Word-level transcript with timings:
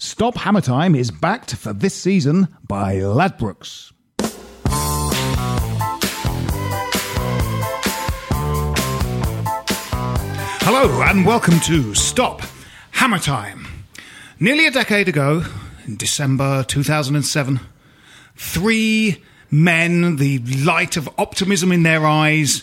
Stop 0.00 0.36
Hammer 0.36 0.60
Time 0.60 0.94
is 0.94 1.10
backed 1.10 1.56
for 1.56 1.72
this 1.72 1.92
season 1.92 2.46
by 2.68 2.94
Ladbrokes. 2.98 3.90
Hello 10.60 11.02
and 11.02 11.26
welcome 11.26 11.58
to 11.58 11.96
Stop 11.96 12.42
Hammer 12.92 13.18
Time. 13.18 13.66
Nearly 14.38 14.66
a 14.66 14.70
decade 14.70 15.08
ago, 15.08 15.42
in 15.84 15.96
December 15.96 16.62
2007, 16.62 17.58
three 18.36 19.24
men, 19.50 20.14
the 20.14 20.38
light 20.62 20.96
of 20.96 21.08
optimism 21.18 21.72
in 21.72 21.82
their 21.82 22.06
eyes, 22.06 22.62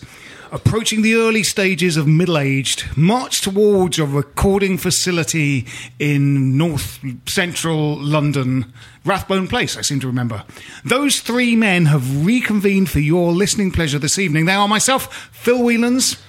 approaching 0.56 1.02
the 1.02 1.16
early 1.16 1.44
stages 1.44 1.98
of 1.98 2.08
middle 2.08 2.38
aged, 2.38 2.86
marched 2.98 3.44
towards 3.44 4.00
a 4.00 4.06
recording 4.06 4.78
facility 4.78 5.66
in 6.00 6.58
north 6.58 7.00
central 7.28 7.98
London, 8.02 8.72
Rathbone 9.04 9.50
Place, 9.50 9.76
I 9.76 9.82
seem 9.82 10.00
to 10.00 10.08
remember. 10.08 10.46
Those 10.86 11.20
three 11.20 11.58
men 11.58 11.88
have 11.88 12.26
reconvened 12.26 12.90
for 12.90 13.00
your 13.00 13.34
listening 13.34 13.72
pleasure 13.72 14.00
this 14.00 14.18
evening. 14.18 14.46
They 14.46 14.54
are 14.54 14.68
myself, 14.68 15.14
Phil 15.34 15.60
Whelans, 15.60 16.22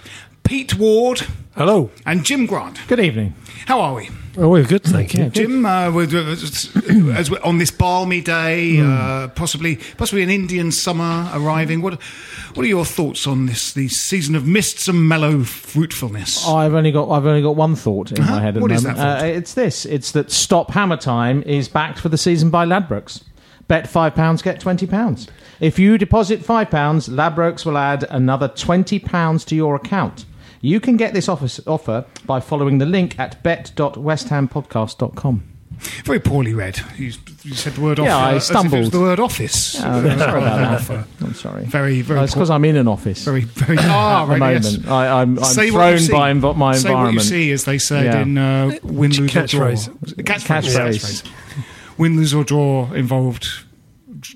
Pete 0.43 0.75
Ward, 0.75 1.21
Hello. 1.55 1.91
and 2.05 2.25
Jim 2.25 2.47
Grant. 2.47 2.81
Good 2.89 3.01
evening. 3.01 3.35
How 3.67 3.81
are 3.81 3.95
we? 3.95 4.11
Oh, 4.39 4.51
we're 4.51 4.65
good, 4.65 4.83
thank 4.85 5.15
you. 5.15 5.31
Jim, 5.31 5.65
uh, 5.65 5.91
we're, 5.91 6.03
as 6.05 7.31
we're 7.31 7.41
on 7.43 7.57
this 7.57 7.71
balmy 7.71 8.21
day, 8.21 8.79
uh, 8.81 9.29
possibly 9.29 9.77
possibly 9.97 10.23
an 10.23 10.29
Indian 10.29 10.71
summer 10.73 11.31
arriving. 11.33 11.81
What 11.81 12.03
what 12.55 12.65
are 12.65 12.69
your 12.69 12.85
thoughts 12.85 13.27
on 13.27 13.47
this 13.47 13.73
the 13.73 13.89
season 13.89 14.35
of 14.35 14.47
mists 14.47 14.89
and 14.89 15.09
mellow 15.09 15.43
fruitfulness? 15.43 16.47
I've 16.47 16.75
only 16.75 16.93
got 16.93 17.11
I've 17.11 17.25
only 17.25 17.41
got 17.41 17.57
one 17.57 17.77
thought 17.77 18.13
in 18.13 18.23
my 18.27 18.43
head 18.43 18.57
at 18.57 18.61
What 18.63 18.69
the 18.69 18.75
is 18.75 18.83
moment. 18.83 18.99
that 18.99 19.21
thought? 19.21 19.25
Uh, 19.25 19.29
it's 19.33 19.55
this: 19.55 19.87
it's 19.87 20.13
that 20.13 20.31
Stop 20.31 20.71
Hammer 20.73 20.99
Time 20.99 21.43
is 21.45 21.69
backed 21.69 21.99
for 21.99 22.11
the 22.11 22.19
season 22.19 22.51
by 22.51 22.67
Ladbrokes. 22.67 23.23
Bet 23.69 23.89
five 23.89 24.15
pounds, 24.15 24.43
get 24.43 24.61
twenty 24.61 24.87
pounds. 24.87 25.29
If 25.61 25.79
you 25.79 25.97
deposit 25.97 26.45
five 26.45 26.71
pounds, 26.71 27.09
Ladbrokes 27.09 27.65
will 27.65 27.79
add 27.79 28.05
another 28.11 28.49
twenty 28.49 28.99
pounds 28.99 29.47
to 29.47 29.57
your 29.57 29.75
account. 29.77 30.27
You 30.67 30.81
can 30.81 30.97
get 30.97 31.15
this 31.15 31.29
offer, 31.29 31.47
offer 31.71 32.05
by 32.27 32.41
following 32.41 32.79
the 32.79 32.87
link 32.87 33.17
at 33.21 33.41
bet.westhampodcast.com. 33.45 35.43
Very 36.05 36.19
poorly 36.19 36.55
read. 36.55 36.81
You, 36.97 37.13
you 37.45 37.55
said 37.55 37.75
the 37.75 37.83
word 37.83 38.01
office. 38.01 38.09
Yeah, 38.09 38.17
offer. 38.17 38.25
I 38.27 38.35
as 38.35 38.51
if 38.51 38.57
it 38.57 38.57
was 38.57 38.69
stumbled. 38.71 38.93
the 38.93 39.01
word 39.01 39.21
office. 39.21 39.81
Oh, 39.81 40.01
no, 40.01 40.17
sorry 40.19 40.43
about 40.43 40.81
that. 40.89 41.07
I'm 41.21 41.35
sorry. 41.35 41.65
Very 41.67 42.01
very. 42.03 42.19
Uh, 42.19 42.25
it's 42.25 42.33
poor- 42.35 42.41
because 42.41 42.51
I'm 42.51 42.65
in 42.65 42.75
an 42.77 42.89
office 42.89 43.25
very 43.25 43.43
very. 43.43 43.77
Ah, 43.83 44.23
at 44.23 44.27
the 44.27 44.41
right. 44.41 44.53
yes. 44.55 44.73
moment. 44.73 44.89
I, 44.89 45.21
I'm, 45.23 45.39
I'm 45.39 45.45
Say 45.45 45.71
what 45.71 45.93
you 45.93 45.99
thrown 46.01 46.19
by 46.19 46.33
env- 46.33 46.57
my 46.57 46.75
Say 46.77 46.93
what 46.95 47.13
you 47.13 47.21
see, 47.21 47.53
as 47.53 47.65
they 47.65 47.79
said 47.79 48.07
Yeah. 48.07 48.23
in 48.23 48.37
uh, 48.39 48.71
win, 48.83 49.13
lose 49.13 49.37
or 49.37 49.47
draw. 49.47 49.69
Catchphrase. 49.69 49.89
Catchphrase. 50.25 50.47
Catchphrase. 50.47 51.23
catchphrase. 51.23 51.99
Win, 51.99 52.17
lose 52.17 52.35
or 52.35 52.43
draw 52.43 52.91
involved 52.93 53.47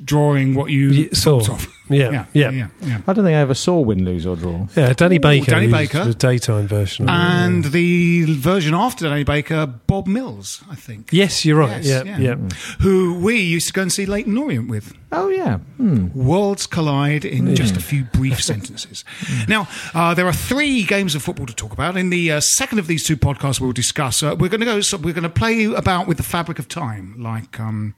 drawing 0.04 0.54
what 0.54 0.70
you 0.70 0.90
Ye- 0.90 1.08
saw. 1.12 1.40
thought 1.40 1.64
of. 1.64 1.74
Yeah, 1.90 2.10
yeah, 2.10 2.26
yeah. 2.32 2.50
yeah. 2.50 2.68
yeah. 2.80 3.00
I 3.06 3.12
don't 3.12 3.24
think 3.24 3.34
I 3.36 3.40
ever 3.40 3.54
saw 3.54 3.80
win, 3.80 4.04
lose, 4.04 4.24
or 4.24 4.36
draw. 4.36 4.66
Yeah, 4.76 4.92
Danny 4.92 5.18
Baker. 5.18 5.50
Danny 5.50 5.66
Baker. 5.66 6.04
The 6.04 6.14
daytime 6.14 6.68
version. 6.68 7.08
of 7.08 7.14
it. 7.14 7.18
And 7.18 7.64
the 7.64 8.24
version 8.34 8.74
after 8.74 9.08
Danny 9.08 9.24
Baker, 9.24 9.66
Bob 9.66 10.06
Mills, 10.06 10.62
I 10.70 10.76
think. 10.76 11.08
yes, 11.12 11.44
you're 11.44 11.58
right. 11.58 11.82
Yes, 11.82 12.06
yeah, 12.06 12.18
yeah. 12.18 12.36
yeah. 12.36 12.48
Who 12.80 13.18
we 13.18 13.40
used 13.40 13.66
to 13.66 13.72
go 13.72 13.82
and 13.82 13.92
see 13.92 14.06
Leyton 14.06 14.38
Orient 14.38 14.70
with. 14.70 14.94
Oh 15.12 15.28
yeah. 15.28 15.58
Hmm. 15.76 16.08
Worlds 16.14 16.68
collide 16.68 17.24
in 17.24 17.56
just 17.56 17.76
a 17.76 17.80
few 17.80 18.04
brief 18.04 18.40
sentences. 18.50 19.04
Now, 19.48 19.66
uh, 19.92 20.14
there 20.14 20.26
are 20.26 20.32
three 20.32 20.84
games 20.84 21.16
of 21.16 21.22
football 21.22 21.46
to 21.46 21.54
talk 21.54 21.72
about. 21.72 21.96
In 21.96 22.10
the 22.10 22.30
uh, 22.30 22.40
second 22.40 22.78
of 22.78 22.86
these 22.86 23.02
two 23.02 23.16
podcasts, 23.16 23.60
we'll 23.60 23.72
discuss. 23.72 24.22
Uh, 24.22 24.36
we're 24.38 24.48
going 24.48 24.60
to 24.60 24.66
go. 24.66 24.80
So 24.80 24.96
we're 24.96 25.12
going 25.14 25.24
to 25.24 25.28
play 25.28 25.64
about 25.64 26.06
with 26.06 26.16
the 26.16 26.22
fabric 26.22 26.58
of 26.60 26.68
time, 26.68 27.20
like. 27.20 27.58
Um, 27.58 27.94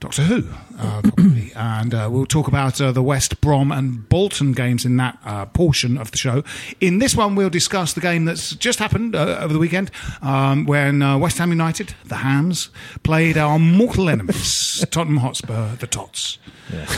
Doctor 0.00 0.22
Who, 0.22 0.44
uh, 0.78 1.02
probably. 1.02 1.52
and 1.56 1.92
uh, 1.92 2.08
we'll 2.10 2.26
talk 2.26 2.46
about 2.46 2.80
uh, 2.80 2.92
the 2.92 3.02
West 3.02 3.40
Brom 3.40 3.72
and 3.72 4.08
Bolton 4.08 4.52
games 4.52 4.84
in 4.84 4.96
that 4.98 5.18
uh, 5.24 5.46
portion 5.46 5.98
of 5.98 6.10
the 6.12 6.18
show. 6.18 6.44
In 6.80 6.98
this 6.98 7.16
one, 7.16 7.34
we'll 7.34 7.50
discuss 7.50 7.92
the 7.94 8.00
game 8.00 8.24
that's 8.24 8.54
just 8.54 8.78
happened 8.78 9.16
uh, 9.16 9.38
over 9.40 9.52
the 9.52 9.58
weekend 9.58 9.90
um, 10.22 10.66
when 10.66 11.02
uh, 11.02 11.18
West 11.18 11.38
Ham 11.38 11.50
United, 11.50 11.94
the 12.04 12.16
Hams, 12.16 12.70
played 13.02 13.36
our 13.36 13.58
mortal 13.58 14.08
enemies, 14.08 14.84
Tottenham 14.90 15.18
Hotspur, 15.18 15.76
the 15.76 15.86
Tots. 15.86 16.38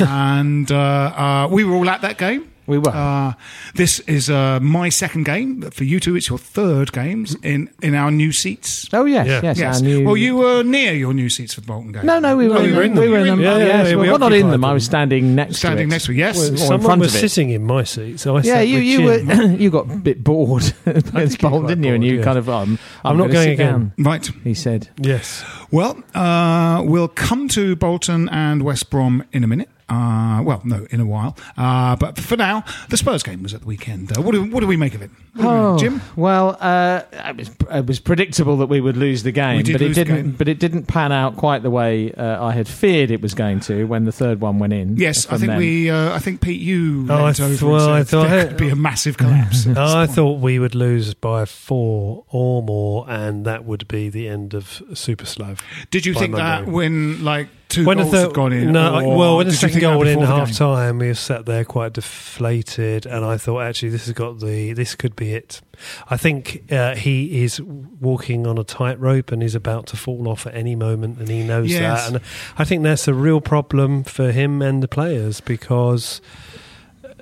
and 0.00 0.70
uh, 0.70 0.76
uh, 0.78 1.48
we 1.50 1.64
were 1.64 1.74
all 1.74 1.88
at 1.88 2.02
that 2.02 2.18
game. 2.18 2.49
We 2.66 2.78
were. 2.78 2.90
Uh, 2.90 3.32
this 3.74 3.98
is 4.00 4.30
uh, 4.30 4.60
my 4.60 4.90
second 4.90 5.24
game. 5.24 5.62
For 5.70 5.84
you 5.84 5.98
two, 5.98 6.14
it's 6.16 6.28
your 6.28 6.38
third 6.38 6.92
games 6.92 7.34
in, 7.42 7.68
in 7.82 7.94
our 7.94 8.10
new 8.10 8.30
seats. 8.32 8.88
Oh 8.92 9.04
yes, 9.06 9.26
Yeah. 9.26 9.40
yes. 9.42 9.58
Yes. 9.58 9.78
I 9.78 9.84
knew. 9.84 10.04
Well, 10.04 10.16
you 10.16 10.36
were 10.36 10.62
near 10.62 10.92
your 10.92 11.12
new 11.12 11.28
seats 11.28 11.54
for 11.54 11.62
the 11.62 11.66
Bolton 11.66 11.92
game. 11.92 12.06
No, 12.06 12.18
no, 12.20 12.36
we 12.36 12.46
were, 12.48 12.54
No, 12.54 12.60
in, 12.60 12.70
we 12.70 12.76
were 12.76 12.82
in 12.82 12.94
them. 12.94 12.96
them. 12.96 13.04
We 13.04 13.08
were 13.10 13.18
in 13.18 13.26
them. 13.26 13.40
Yeah, 13.40 13.56
yeah, 13.58 13.64
yes, 13.64 13.88
yeah, 13.90 13.96
we 13.96 14.08
well, 14.08 14.18
not 14.18 14.32
in 14.32 14.42
occupied 14.42 14.52
them. 14.54 14.64
I 14.64 14.68
them. 14.68 14.74
was 14.74 14.84
standing 14.84 15.34
next 15.34 15.56
Standing 15.56 15.88
to 15.88 15.92
it. 15.92 15.94
next 15.94 16.04
to 16.06 16.12
it, 16.12 16.16
yes. 16.16 16.38
Or 16.38 16.46
in 16.52 16.56
Someone 16.58 16.80
front 16.82 17.00
was 17.00 17.14
of 17.14 17.24
it. 17.24 17.28
sitting 17.28 17.50
in 17.50 17.64
my 17.64 17.82
seat, 17.82 18.20
so 18.20 18.36
I 18.36 18.40
Yeah, 18.42 18.54
sat 18.54 18.68
you 18.68 18.74
with 18.76 18.84
you 18.84 18.98
Jim. 18.98 19.26
were 19.26 19.56
you 19.62 19.70
got 19.70 19.90
a 19.90 19.96
bit 19.96 20.22
bored 20.22 20.72
against 20.86 21.40
Bolton, 21.40 21.66
didn't 21.66 21.84
you? 21.84 21.94
And 21.94 22.02
bored, 22.02 22.12
you 22.12 22.18
yeah. 22.18 22.24
kind 22.24 22.38
of 22.38 22.48
um, 22.48 22.78
I'm 23.04 23.16
not 23.16 23.24
gonna 23.24 23.32
going 23.32 23.46
sit 23.48 23.52
again. 23.54 23.72
down, 23.72 23.92
Right. 23.98 24.30
He 24.44 24.54
said. 24.54 24.88
Yes. 24.98 25.44
Well, 25.72 26.02
uh, 26.14 26.82
we'll 26.84 27.08
come 27.08 27.48
to 27.48 27.74
Bolton 27.76 28.28
and 28.28 28.62
West 28.62 28.90
Brom 28.90 29.24
in 29.32 29.42
a 29.44 29.46
minute. 29.46 29.68
Uh, 29.90 30.40
well, 30.42 30.60
no, 30.64 30.86
in 30.90 31.00
a 31.00 31.04
while. 31.04 31.36
Uh, 31.56 31.96
but 31.96 32.16
for 32.18 32.36
now, 32.36 32.64
the 32.88 32.96
Spurs 32.96 33.22
game 33.24 33.42
was 33.42 33.52
at 33.54 33.60
the 33.62 33.66
weekend. 33.66 34.16
Uh, 34.16 34.22
what, 34.22 34.32
do, 34.32 34.44
what 34.44 34.60
do 34.60 34.66
we 34.66 34.76
make 34.76 34.94
of 34.94 35.02
it? 35.02 35.10
What 35.34 35.42
do 35.42 35.48
we 35.48 35.54
Oh. 35.54 35.78
Jim? 35.78 36.00
Well, 36.16 36.56
uh, 36.60 37.02
it, 37.12 37.36
was, 37.36 37.50
it 37.70 37.86
was 37.86 37.98
predictable 38.00 38.56
that 38.58 38.66
we 38.66 38.80
would 38.80 38.96
lose 38.96 39.22
the 39.24 39.32
game, 39.32 39.62
did 39.64 39.72
but 39.72 39.82
it 39.82 39.94
didn't. 39.94 40.14
game. 40.14 40.30
But 40.32 40.48
it 40.48 40.58
didn't 40.60 40.84
pan 40.84 41.10
out 41.12 41.36
quite 41.36 41.62
the 41.62 41.70
way 41.70 42.12
uh, 42.12 42.44
I 42.44 42.52
had 42.52 42.68
feared 42.68 43.10
it 43.10 43.20
was 43.20 43.34
going 43.34 43.60
to 43.60 43.84
when 43.84 44.04
the 44.04 44.12
third 44.12 44.40
one 44.40 44.58
went 44.58 44.72
in. 44.72 44.96
Yes, 44.96 45.26
I 45.26 45.36
think 45.38 45.48
them. 45.50 45.58
we. 45.58 45.90
Uh, 45.90 46.14
I 46.14 46.18
think 46.20 46.40
Pete, 46.40 46.60
you 46.60 47.06
Oh, 47.10 47.24
I 47.26 47.32
th- 47.32 47.60
over 47.60 47.66
well, 47.72 47.88
I 47.90 47.98
and 48.00 48.08
said 48.08 48.20
thought- 48.20 48.28
there 48.30 48.46
could 48.48 48.56
be 48.56 48.68
a 48.70 48.76
massive 48.76 49.16
collapse. 49.18 49.66
at 49.66 49.76
I 49.78 50.06
point. 50.06 50.14
thought 50.16 50.40
we 50.40 50.58
would 50.58 50.74
lose 50.74 51.14
by 51.14 51.44
four 51.44 52.24
or 52.28 52.62
more, 52.62 53.06
and 53.08 53.44
that 53.44 53.64
would 53.64 53.88
be 53.88 54.08
the 54.08 54.28
end 54.28 54.54
of 54.54 54.82
Super 54.94 55.26
Slav. 55.26 55.60
Did 55.90 56.06
you 56.06 56.14
by 56.14 56.20
think 56.20 56.34
that 56.36 56.66
when, 56.66 57.24
like, 57.24 57.48
two 57.70 57.84
when 57.86 57.96
goals 57.98 58.10
the, 58.10 58.20
had 58.20 58.34
gone 58.34 58.52
in? 58.52 58.72
No, 58.72 59.00
or 59.02 59.16
well, 59.16 59.36
when 59.38 59.46
the 59.46 59.52
second 59.54 59.80
goal 59.80 59.98
went 59.98 60.10
in 60.10 60.20
half 60.20 60.52
time, 60.52 60.98
we 60.98 61.06
were 61.08 61.14
sat 61.14 61.46
there 61.46 61.64
quite 61.64 61.94
deflated, 61.94 63.06
and 63.06 63.24
I 63.24 63.36
thought 63.38 63.60
actually 63.62 63.88
this 63.90 64.04
has 64.06 64.14
got 64.14 64.40
the 64.40 64.72
this 64.74 64.94
could 64.94 65.16
be 65.16 65.32
it. 65.34 65.62
I 66.10 66.16
think 66.18 66.70
uh, 66.70 66.94
he 66.94 67.42
is 67.42 67.60
walking 67.62 68.46
on 68.46 68.58
a 68.58 68.64
tightrope 68.64 69.32
and 69.32 69.42
is 69.42 69.54
about 69.54 69.86
to 69.86 69.96
fall 69.96 70.28
off 70.28 70.46
at 70.46 70.54
any 70.54 70.76
moment, 70.76 71.18
and 71.18 71.28
he 71.28 71.42
knows 71.42 71.70
Yes. 71.70 71.80
that. 71.80 72.14
And 72.14 72.24
I 72.58 72.64
think 72.64 72.82
that's 72.82 73.08
a 73.08 73.14
real 73.14 73.40
problem 73.40 74.04
for 74.04 74.30
him 74.32 74.60
and 74.60 74.82
the 74.82 74.88
players 74.88 75.40
because 75.40 76.20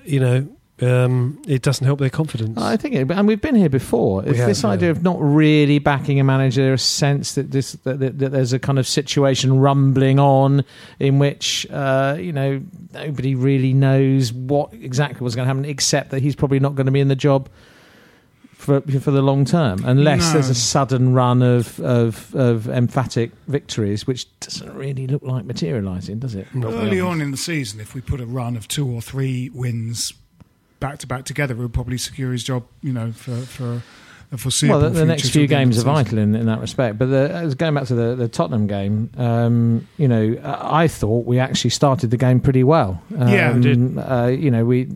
you 0.05 0.19
know 0.19 0.49
um, 0.81 1.43
it 1.47 1.63
doesn't 1.63 1.85
help 1.85 1.99
their 1.99 2.11
confidence. 2.11 2.57
I 2.61 2.77
think, 2.77 2.95
it, 2.95 3.11
and 3.11 3.27
we've 3.27 3.41
been 3.41 3.57
here 3.57 3.69
before. 3.69 4.25
If 4.25 4.37
have, 4.37 4.47
this 4.47 4.63
yeah. 4.63 4.71
idea 4.71 4.91
of 4.91 5.03
not 5.03 5.17
really 5.21 5.79
backing 5.79 6.21
a 6.21 6.25
manager, 6.25 6.73
a 6.73 6.79
sense 6.79 7.35
that 7.35 7.51
this 7.51 7.73
that, 7.85 7.99
that, 7.99 8.19
that 8.19 8.33
there's 8.33 8.53
a 8.53 8.59
kind 8.59 8.79
of 8.79 8.87
situation 8.87 9.59
rumbling 9.59 10.19
on 10.21 10.65
in 11.01 11.19
which 11.19 11.67
uh, 11.71 12.17
you 12.19 12.33
know 12.33 12.63
nobody 12.93 13.35
really 13.35 13.73
knows 13.73 14.33
what 14.33 14.73
exactly 14.73 15.25
was 15.25 15.35
going 15.35 15.47
to 15.47 15.55
happen, 15.55 15.65
except 15.65 16.11
that 16.11 16.23
he's 16.23 16.37
probably 16.37 16.61
not 16.61 16.75
going 16.75 16.87
to 16.87 16.93
be 16.93 17.01
in 17.01 17.09
the 17.09 17.17
job. 17.17 17.49
For, 18.55 18.81
for 18.81 19.13
the 19.13 19.23
long 19.23 19.45
term, 19.45 19.85
unless 19.85 20.27
No. 20.27 20.33
there's 20.33 20.51
a 20.51 20.55
sudden 20.55 21.15
run 21.15 21.43
of, 21.43 21.79
of 21.79 22.35
of 22.35 22.69
emphatic 22.69 23.31
victories, 23.47 24.05
which 24.05 24.27
doesn't 24.41 24.75
really 24.75 25.07
look 25.07 25.23
like 25.23 25.45
materialising, 25.45 26.19
does 26.19 26.35
it? 26.35 26.53
Not 26.53 26.75
Early 26.75 27.01
on 27.01 27.21
in 27.21 27.31
the 27.31 27.37
season, 27.37 27.79
if 27.81 27.95
we 27.95 28.01
put 28.01 28.21
a 28.21 28.27
run 28.27 28.57
of 28.57 28.67
two 28.67 28.87
or 28.91 29.01
three 29.01 29.49
wins 29.55 30.13
back 30.81 30.99
to 30.99 31.07
back 31.07 31.25
together, 31.25 31.55
we'll 31.55 31.69
probably 31.69 31.99
secure 31.99 32.33
his 32.33 32.45
job. 32.45 32.65
You 32.83 32.93
know, 32.93 33.13
for 33.13 33.37
for 33.37 33.83
foreseeable 34.37 34.81
Well, 34.81 34.91
the, 34.91 35.01
the 35.01 35.07
next 35.07 35.31
few 35.31 35.47
till 35.47 35.49
the 35.49 35.55
end 35.55 35.73
games 35.73 35.79
are 35.79 35.85
vital 35.85 36.19
in, 36.19 36.35
in 36.35 36.47
that 36.47 36.61
respect. 36.61 36.99
But 36.99 37.07
the, 37.07 37.55
going 37.57 37.75
back 37.75 37.85
to 37.87 37.95
the, 37.95 38.15
the 38.15 38.29
Tottenham 38.29 38.67
game, 38.67 39.11
um, 39.17 39.89
you 39.97 40.07
know, 40.07 40.37
I 40.45 40.85
I 40.85 40.89
thought 40.89 41.25
we 41.27 41.39
actually 41.39 41.71
started 41.71 42.11
the 42.11 42.17
game 42.17 42.41
pretty 42.41 42.63
well. 42.65 43.03
Um, 43.19 43.29
Yeah, 43.29 43.55
we 43.55 43.61
did. 43.61 43.99
Uh, 43.99 44.27
you 44.27 44.51
know, 44.51 44.65
we 44.65 44.89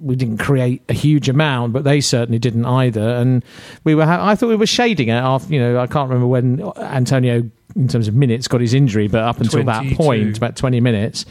we 0.00 0.16
didn't 0.16 0.38
create 0.38 0.82
a 0.88 0.92
huge 0.92 1.28
amount, 1.28 1.72
but 1.72 1.84
they 1.84 2.00
certainly 2.00 2.38
didn't 2.40 2.66
either. 2.66 3.08
And 3.08 3.44
we 3.84 3.94
were, 3.94 4.04
ha- 4.04 4.26
I 4.26 4.34
thought 4.34 4.48
we 4.48 4.56
were 4.56 4.66
shading 4.66 5.08
it. 5.08 5.12
After, 5.12 5.54
you 5.54 5.60
know, 5.60 5.78
I 5.78 5.86
can't 5.86 6.08
remember 6.10 6.26
when 6.26 6.60
Antonio, 6.76 7.48
in 7.76 7.86
terms 7.86 8.08
of 8.08 8.14
minutes, 8.14 8.48
got 8.48 8.60
his 8.60 8.74
injury, 8.74 9.06
but 9.06 9.22
up 9.22 9.40
until 9.40 9.62
that 9.62 9.86
point, 9.94 10.36
about 10.36 10.56
twenty 10.56 10.80
minutes. 10.80 11.24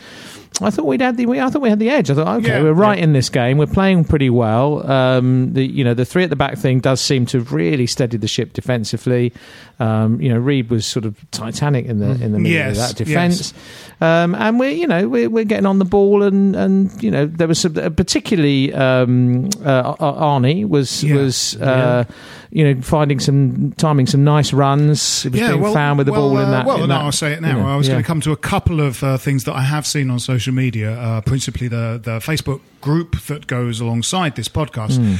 I 0.61 0.69
thought 0.69 0.85
we'd 0.85 1.01
had 1.01 1.17
the. 1.17 1.25
We, 1.25 1.39
I 1.39 1.49
thought 1.49 1.61
we 1.61 1.69
had 1.69 1.79
the 1.79 1.89
edge. 1.89 2.09
I 2.09 2.13
thought, 2.15 2.39
okay, 2.39 2.47
Yeah, 2.49 2.63
we're 2.63 2.73
right 2.73 2.97
yeah. 2.97 3.03
in 3.05 3.13
this 3.13 3.29
game. 3.29 3.57
We're 3.57 3.65
playing 3.67 4.05
pretty 4.05 4.29
well. 4.29 4.89
Um, 4.89 5.53
the 5.53 5.63
you 5.65 5.83
know 5.83 5.93
the 5.93 6.05
three 6.05 6.23
at 6.23 6.29
the 6.29 6.35
back 6.35 6.57
thing 6.57 6.79
does 6.79 7.01
seem 7.01 7.25
to 7.27 7.39
have 7.39 7.51
really 7.51 7.87
steadied 7.87 8.21
the 8.21 8.27
ship 8.27 8.53
defensively. 8.53 9.33
Um, 9.79 10.21
you 10.21 10.29
know, 10.29 10.37
Reid 10.37 10.69
was 10.69 10.85
sort 10.85 11.05
of 11.05 11.15
titanic 11.31 11.85
in 11.87 11.97
the 11.99 12.11
in 12.11 12.31
the 12.33 12.39
middle 12.39 12.51
Yes, 12.51 12.71
of 12.71 12.77
that 12.97 13.03
defence. 13.03 13.53
Um, 13.99 14.35
and 14.35 14.59
we're 14.59 14.71
you 14.71 14.87
know 14.87 15.07
we're, 15.09 15.29
we're 15.29 15.43
getting 15.43 15.65
on 15.65 15.79
the 15.79 15.85
ball 15.85 16.21
and 16.23 16.55
and 16.55 17.01
you 17.03 17.09
know 17.11 17.25
there 17.25 17.47
was 17.47 17.59
some, 17.59 17.73
particularly 17.73 18.73
um, 18.73 19.45
uh, 19.65 19.95
Arnie 19.95 20.67
was 20.67 21.03
Yeah. 21.03 21.15
was 21.15 21.55
uh, 21.57 22.03
you 22.51 22.63
know 22.73 22.81
finding 22.81 23.19
some 23.19 23.71
timing 23.73 24.05
some 24.07 24.23
nice 24.23 24.53
runs. 24.53 25.23
He 25.23 25.29
was 25.29 25.39
being 25.39 25.73
found 25.73 25.97
with 25.97 26.05
the 26.07 26.13
well, 26.13 26.29
ball 26.29 26.37
in 26.39 26.45
uh, 26.45 26.51
that. 26.51 26.65
Well, 26.65 26.75
in 26.83 26.89
no, 26.89 26.95
that, 26.95 27.01
I'll 27.05 27.11
say 27.11 27.31
it 27.33 27.35
you 27.35 27.41
now. 27.41 27.59
know, 27.61 27.67
I 27.67 27.75
was 27.75 27.87
going 27.87 28.01
to 28.01 28.05
come 28.07 28.21
to 28.21 28.31
a 28.31 28.37
couple 28.37 28.81
of 28.81 29.03
uh, 29.03 29.17
things 29.17 29.45
that 29.45 29.53
I 29.55 29.61
have 29.61 29.87
seen 29.87 30.09
on 30.11 30.19
social 30.19 30.50
media, 30.51 30.99
uh, 30.99 31.21
principally 31.21 31.67
the 31.67 31.99
the 32.01 32.19
Facebook 32.19 32.61
group 32.81 33.19
that 33.27 33.47
goes 33.47 33.79
alongside 33.79 34.35
this 34.35 34.49
podcast. 34.49 34.97
Hmm. 34.97 35.15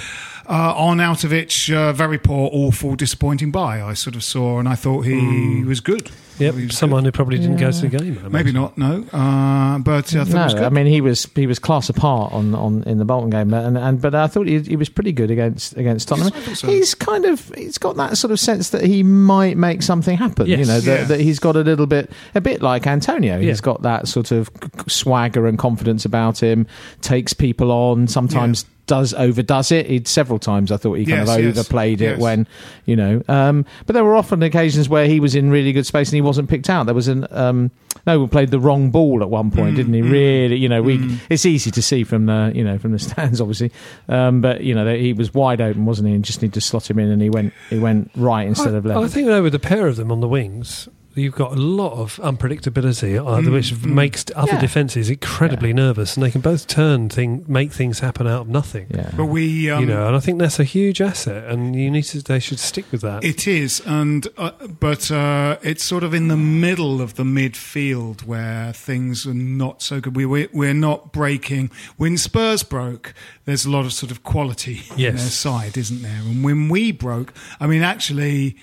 Uh, 0.48 0.74
Arnautovic, 0.74 1.74
uh, 1.74 1.94
very 1.94 2.18
poor, 2.18 2.50
awful, 2.52 2.96
disappointing 2.96 3.52
buy. 3.52 3.82
I 3.82 3.94
sort 3.94 4.16
of 4.16 4.24
saw, 4.24 4.60
and 4.60 4.68
I 4.68 4.76
thought 4.76 5.02
he 5.06 5.64
was 5.64 5.80
good. 5.80 6.10
Yep, 6.40 6.56
He 6.56 6.66
was 6.66 6.78
someone 6.78 7.04
who 7.06 7.12
probably 7.12 7.38
didn't 7.38 7.58
go 7.58 7.72
to 7.72 7.82
the 7.82 7.88
game. 7.88 8.20
I. 8.24 8.28
Maybe 8.30 8.50
imagine. 8.50 8.54
not, 8.56 8.78
no. 8.78 9.04
Uh, 9.12 9.78
but 9.80 10.14
I 10.16 10.24
thought 10.24 10.34
no, 10.34 10.42
it 10.42 10.44
was 10.46 10.54
good. 10.54 10.64
I 10.64 10.70
mean 10.70 10.86
he 10.88 11.02
was 11.02 11.28
he 11.36 11.46
was 11.48 11.60
class 11.60 11.90
apart 11.90 12.34
on, 12.34 12.56
on 12.56 12.84
in 12.84 12.98
the 12.98 13.06
Bolton 13.06 13.30
game, 13.30 13.54
and, 13.54 13.78
and 13.78 14.02
but 14.02 14.16
I 14.16 14.28
thought 14.28 14.48
he, 14.48 14.60
he 14.62 14.76
was 14.76 14.90
pretty 14.90 15.12
good 15.12 15.30
against 15.32 15.78
against 15.78 16.08
Tottenham. 16.08 16.32
Yes, 16.48 16.60
so. 16.60 16.68
He's 16.68 16.96
kind 16.96 17.26
of 17.26 17.50
he's 17.56 17.78
got 17.78 17.96
that 17.98 18.18
sort 18.18 18.32
of 18.32 18.40
sense 18.40 18.70
that 18.72 18.84
he 18.84 19.04
might 19.04 19.58
make 19.58 19.82
something 19.82 20.18
happen. 20.18 20.48
Yes. 20.48 20.60
You 20.60 20.66
know 20.66 20.80
that, 20.80 21.00
Yeah. 21.02 21.06
that 21.06 21.20
he's 21.20 21.40
got 21.40 21.56
a 21.56 21.62
little 21.62 21.86
bit 21.88 22.12
a 22.36 22.42
bit 22.42 22.62
like 22.62 22.88
Antonio. 22.88 23.38
Yeah. 23.38 23.50
He's 23.50 23.62
got 23.62 23.82
that 23.84 24.08
sort 24.08 24.32
of 24.32 24.50
swagger 24.88 25.48
and 25.48 25.58
confidence 25.60 26.06
about 26.06 26.42
him. 26.42 26.66
Takes 27.02 27.34
people 27.34 27.72
on. 27.72 28.08
Sometimes. 28.08 28.66
Does 28.88 29.14
overdoes 29.14 29.72
it? 29.72 29.86
He'd 29.88 30.08
several 30.08 30.38
times. 30.40 30.72
I 30.72 30.78
thought 30.78 30.96
he 30.96 31.06
kind 31.06 31.20
Yes, 31.26 31.30
of 31.38 31.44
yes, 31.44 31.58
overplayed 31.58 32.02
it 32.02 32.12
yes. 32.12 32.20
when, 32.20 32.48
you 32.86 32.96
know. 32.96 33.22
Um, 33.30 33.66
but 33.86 33.94
there 33.94 34.04
were 34.04 34.16
often 34.16 34.44
occasions 34.44 34.90
where 34.90 35.08
he 35.08 35.20
was 35.20 35.34
in 35.36 35.50
really 35.50 35.72
good 35.72 35.86
space 35.86 36.10
and 36.10 36.16
he 36.16 36.22
wasn't 36.22 36.50
picked 36.50 36.70
out. 36.70 36.88
There 36.88 36.96
was 36.96 37.08
an 37.08 37.26
um, 37.32 37.72
no, 38.08 38.20
we 38.20 38.28
played 38.28 38.50
the 38.52 38.60
wrong 38.60 38.90
ball 38.90 39.22
at 39.22 39.30
one 39.30 39.52
point, 39.52 39.74
Mm, 39.74 39.76
didn't 39.76 39.94
he? 39.94 40.02
Really, 40.02 40.56
you 40.58 40.68
know, 40.68 40.82
we 40.82 41.20
it's 41.30 41.46
easy 41.46 41.72
to 41.72 41.82
see 41.82 42.04
from 42.04 42.26
the 42.26 42.52
you 42.56 42.64
know 42.64 42.78
from 42.80 42.92
the 42.92 43.00
stands, 43.08 43.40
obviously, 43.40 43.72
um, 44.10 44.42
but 44.42 44.62
you 44.62 44.74
know 44.76 44.94
he 44.96 45.14
was 45.14 45.34
wide 45.34 45.62
open, 45.62 45.86
wasn't 45.86 46.08
he? 46.10 46.16
And 46.16 46.26
just 46.26 46.42
need 46.42 46.54
to 46.54 46.62
slot 46.62 46.90
him 46.90 47.00
in, 47.00 47.10
and 47.10 47.22
he 47.22 47.30
went 47.30 47.54
he 47.70 47.80
went 47.80 48.12
right 48.16 48.48
instead 48.48 48.74
I, 48.74 48.78
of 48.78 48.86
left. 48.86 49.00
I 49.00 49.08
think 49.08 49.28
with 49.28 49.54
the 49.54 49.60
pair 49.60 49.88
of 49.88 49.96
them 49.96 50.12
on 50.12 50.20
the 50.20 50.28
wings, 50.28 50.90
you've 51.16 51.36
got 51.36 51.52
a 51.52 51.56
lot 51.56 51.94
of 51.94 52.16
unpredictability, 52.24 53.18
uh, 53.18 53.52
which 53.52 53.84
makes 53.84 54.26
other 54.36 54.54
Yeah. 54.54 54.62
defences 54.62 55.10
incredibly 55.10 55.74
nervous, 55.74 56.16
and 56.16 56.24
they 56.26 56.32
can 56.32 56.42
both 56.42 56.68
turn 56.68 57.10
thing, 57.10 57.44
make 57.48 57.72
things 57.72 58.00
happen 58.00 58.28
out 58.28 58.42
of 58.42 58.48
nothing. 58.48 58.88
yeah, 58.90 59.12
but 59.18 59.26
we, 59.26 59.70
um, 59.70 59.82
you 59.82 59.88
know, 59.88 60.08
and 60.08 60.16
I 60.16 60.20
think 60.20 60.40
that's 60.40 60.60
a 60.60 60.64
huge 60.64 61.02
asset, 61.02 61.50
and 61.52 61.76
you 61.76 61.90
need 61.92 62.04
to. 62.04 62.22
They 62.22 62.40
should 62.40 62.60
stick 62.60 62.86
with 62.92 63.02
that. 63.02 63.24
It 63.24 63.48
is, 63.48 63.82
and 63.86 64.28
uh, 64.38 64.52
but 64.80 65.12
uh, 65.12 65.58
it's 65.62 65.84
sort 65.84 66.04
of 66.04 66.14
in 66.14 66.28
the 66.30 66.38
middle 66.38 67.02
of 67.02 67.16
the 67.16 67.24
midfield 67.24 68.24
where 68.24 68.72
things 68.74 69.26
are 69.28 69.34
not 69.34 69.82
so 69.82 70.00
good. 70.00 70.16
We 70.16 70.26
we're, 70.26 70.50
we're 70.54 70.74
not 70.74 71.12
breaking. 71.12 71.72
When 71.98 72.18
Spurs 72.18 72.64
broke, 72.64 73.14
there's 73.46 73.66
a 73.66 73.70
lot 73.70 73.86
of 73.86 73.94
sort 73.94 74.12
of 74.12 74.24
quality 74.24 74.82
in 74.92 74.98
Yes. 75.00 75.16
their 75.22 75.30
side, 75.30 75.78
isn't 75.78 76.02
there? 76.02 76.22
And 76.26 76.44
when 76.44 76.70
we 76.70 76.92
broke, 76.92 77.34
I 77.60 77.68
mean, 77.68 77.82
actually. 77.84 78.56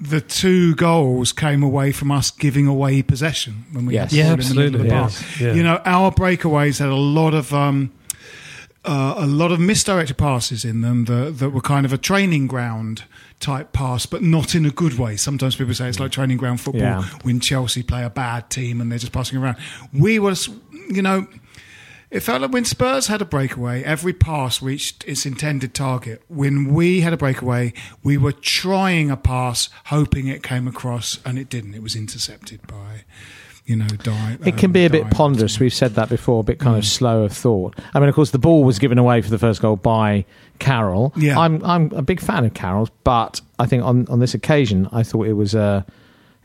The 0.00 0.20
two 0.20 0.74
goals 0.76 1.32
came 1.32 1.62
away 1.62 1.90
from 1.92 2.10
us 2.12 2.30
giving 2.30 2.66
away 2.68 3.02
possession 3.02 3.64
when 3.72 3.86
we 3.86 3.94
Yes. 3.94 4.12
Yeah, 4.12 4.34
ball 4.36 4.40
in 4.44 4.48
the 4.48 4.54
middle 4.54 4.80
of 4.80 4.86
the 4.86 4.94
absolutely, 4.94 5.30
yes, 5.36 5.40
yeah. 5.40 5.52
You 5.54 5.62
know, 5.64 5.80
our 5.84 6.12
breakaways 6.12 6.78
had 6.78 6.88
a 6.88 6.94
lot 6.94 7.34
of 7.34 7.52
um, 7.52 7.90
uh, 8.84 9.14
a 9.18 9.26
lot 9.26 9.50
of 9.52 9.58
misdirected 9.60 10.16
passes 10.16 10.64
in 10.64 10.80
them 10.82 11.04
that, 11.06 11.38
that 11.38 11.50
were 11.50 11.60
kind 11.60 11.84
of 11.84 11.92
a 11.92 11.98
training 11.98 12.46
ground 12.46 13.04
type 13.40 13.72
pass, 13.72 14.06
but 14.06 14.22
not 14.22 14.54
in 14.54 14.64
a 14.64 14.70
good 14.70 14.98
way. 14.98 15.16
Sometimes 15.16 15.56
people 15.56 15.74
say 15.74 15.88
it's 15.88 16.00
like 16.00 16.10
training 16.12 16.36
ground 16.38 16.60
football 16.60 16.80
Yeah. 16.82 17.02
when 17.22 17.40
Chelsea 17.40 17.82
play 17.82 18.04
a 18.04 18.10
bad 18.10 18.50
team 18.50 18.80
and 18.80 18.90
they're 18.90 18.98
just 18.98 19.12
passing 19.12 19.38
around. 19.38 19.56
We 19.92 20.18
was, 20.18 20.48
you 20.88 21.02
know, 21.02 21.26
it 22.10 22.20
felt 22.20 22.40
like 22.42 22.52
when 22.52 22.64
Spurs 22.64 23.06
had 23.08 23.20
a 23.20 23.24
breakaway, 23.24 23.82
every 23.82 24.12
pass 24.12 24.62
reached 24.62 25.04
its 25.06 25.26
intended 25.26 25.74
target. 25.74 26.22
When 26.28 26.72
we 26.72 27.00
had 27.02 27.12
a 27.12 27.16
breakaway, 27.16 27.72
we 28.02 28.16
were 28.16 28.32
trying 28.32 29.10
a 29.10 29.16
pass, 29.16 29.68
hoping 29.86 30.26
it 30.28 30.42
came 30.42 30.66
across, 30.66 31.18
and 31.24 31.38
it 31.38 31.48
didn't. 31.48 31.74
It 31.74 31.82
was 31.82 31.94
intercepted 31.94 32.66
by, 32.66 33.04
you 33.66 33.76
know, 33.76 33.86
Di. 33.88 34.38
It 34.46 34.56
can 34.56 34.66
um, 34.70 34.72
be 34.72 34.86
a 34.86 34.90
bit 34.90 35.10
ponderous. 35.10 35.60
We've 35.60 35.72
said 35.74 35.94
that 35.96 36.08
before, 36.08 36.40
a 36.40 36.42
bit 36.44 36.58
Mm. 36.58 36.62
kind 36.62 36.78
of 36.78 36.86
slow 36.86 37.24
of 37.24 37.32
thought. 37.32 37.78
I 37.92 38.00
mean, 38.00 38.08
of 38.08 38.14
course, 38.14 38.30
the 38.30 38.38
ball 38.38 38.64
was 38.64 38.78
given 38.78 38.96
away 38.98 39.20
for 39.20 39.28
the 39.30 39.38
first 39.38 39.60
goal 39.60 39.76
by 39.76 40.24
Carroll. 40.58 41.12
Yeah. 41.16 41.38
I'm 41.38 41.62
I'm 41.64 41.92
a 41.92 42.02
big 42.02 42.20
fan 42.20 42.44
of 42.46 42.54
Carroll's, 42.54 42.90
but 43.04 43.40
I 43.58 43.66
think 43.66 43.82
on 43.84 44.06
on 44.08 44.18
this 44.20 44.32
occasion, 44.34 44.88
I 44.92 45.02
thought 45.02 45.26
it 45.26 45.34
was 45.34 45.54
a 45.54 45.84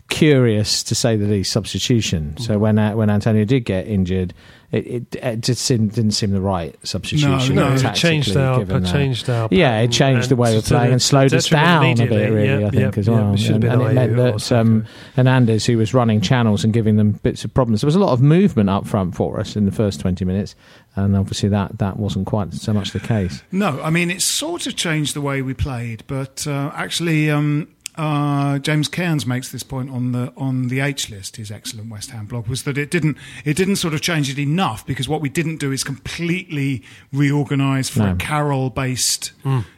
curious 0.10 0.84
to 0.84 0.96
say 0.96 1.16
the 1.16 1.26
least 1.26 1.52
substitution. 1.52 2.38
So 2.38 2.58
when 2.58 2.78
uh, 2.78 2.96
when 2.96 3.10
Antonio 3.10 3.46
did 3.46 3.62
get 3.66 3.88
injured, 3.88 4.34
it, 4.74 4.88
it, 4.88 5.16
it 5.18 5.42
just 5.42 5.68
didn't, 5.68 5.94
didn't 5.94 6.12
seem 6.12 6.32
the 6.32 6.42
right 6.42 6.76
substitution. 6.86 7.56
No, 7.56 7.76
no, 7.76 7.76
it 7.76 7.96
changed 7.96 8.36
our, 8.36 8.62
it 8.62 8.86
changed 8.86 9.30
our. 9.30 9.48
Yeah, 9.52 9.82
it 9.82 9.92
changed 9.92 10.30
the 10.30 10.36
way 10.36 10.56
we're 10.56 10.64
playing 10.64 10.94
and 10.94 11.02
slowed 11.02 11.32
us 11.32 11.48
down 11.48 12.02
a 12.02 12.08
bit, 12.08 12.32
really, 12.32 12.48
Yeah, 12.48 12.68
I 12.68 12.70
think, 12.72 12.96
yeah, 12.96 13.00
as 13.00 13.10
well. 13.10 13.36
have 13.38 13.52
and 13.52 13.64
and 13.64 13.82
it 13.84 13.94
meant 13.94 14.16
that 14.16 14.52
um, 14.52 14.86
Hernandez, 15.16 15.68
who 15.68 15.78
was 15.78 15.94
running 15.94 16.22
channels 16.22 16.64
and 16.64 16.74
giving 16.74 16.96
them 16.96 17.12
bits 17.12 17.46
of 17.46 17.54
problems, 17.54 17.82
there 17.82 17.88
was 17.88 17.96
a 17.96 18.00
lot 18.00 18.14
of 18.14 18.22
movement 18.22 18.70
up 18.70 18.88
front 18.88 19.16
for 19.16 19.40
us 19.40 19.56
in 19.56 19.66
the 19.66 19.72
first 19.72 20.00
20 20.00 20.26
minutes, 20.26 20.56
and 20.96 21.16
obviously 21.16 21.50
that, 21.50 21.78
that 21.78 21.98
wasn't 21.98 22.26
quite 22.26 22.52
so 22.56 22.74
much 22.74 22.92
the 22.92 23.00
case. 23.00 23.44
No, 23.52 23.80
I 23.82 23.92
mean, 23.92 24.10
it 24.10 24.24
sort 24.24 24.66
of 24.66 24.76
changed 24.76 25.14
the 25.14 25.22
way 25.22 25.44
we 25.44 25.54
played, 25.54 26.04
but 26.08 26.48
uh, 26.48 26.72
actually, 26.74 27.30
um, 27.30 27.68
uh, 27.96 28.60
James 28.60 28.88
Cairns 28.88 29.26
makes 29.26 29.52
this 29.52 29.64
point 29.64 29.90
on 29.90 30.12
the 30.12 30.34
on 30.38 30.68
the 30.70 30.80
H 30.80 31.10
list, 31.10 31.36
his 31.38 31.52
excellent 31.52 31.90
West 31.90 32.12
Ham 32.12 32.26
blog, 32.26 32.48
was 32.48 32.64
that 32.64 32.78
it 32.78 32.90
didn't 32.90 33.18
it 33.46 33.56
didn't 33.56 33.76
sort 33.78 33.94
of 33.94 34.02
change 34.02 34.30
it 34.30 34.40
enough 34.40 34.86
because 34.86 35.08
what 35.08 35.22
we 35.22 35.30
didn't 35.30 35.58
do 35.58 35.72
is 35.72 35.84
completely 35.84 36.84
reorganise 37.12 37.90
for 37.90 38.02
a 38.04 38.06
No. 38.14 38.16
Carroll 38.16 38.70
based, 38.70 39.32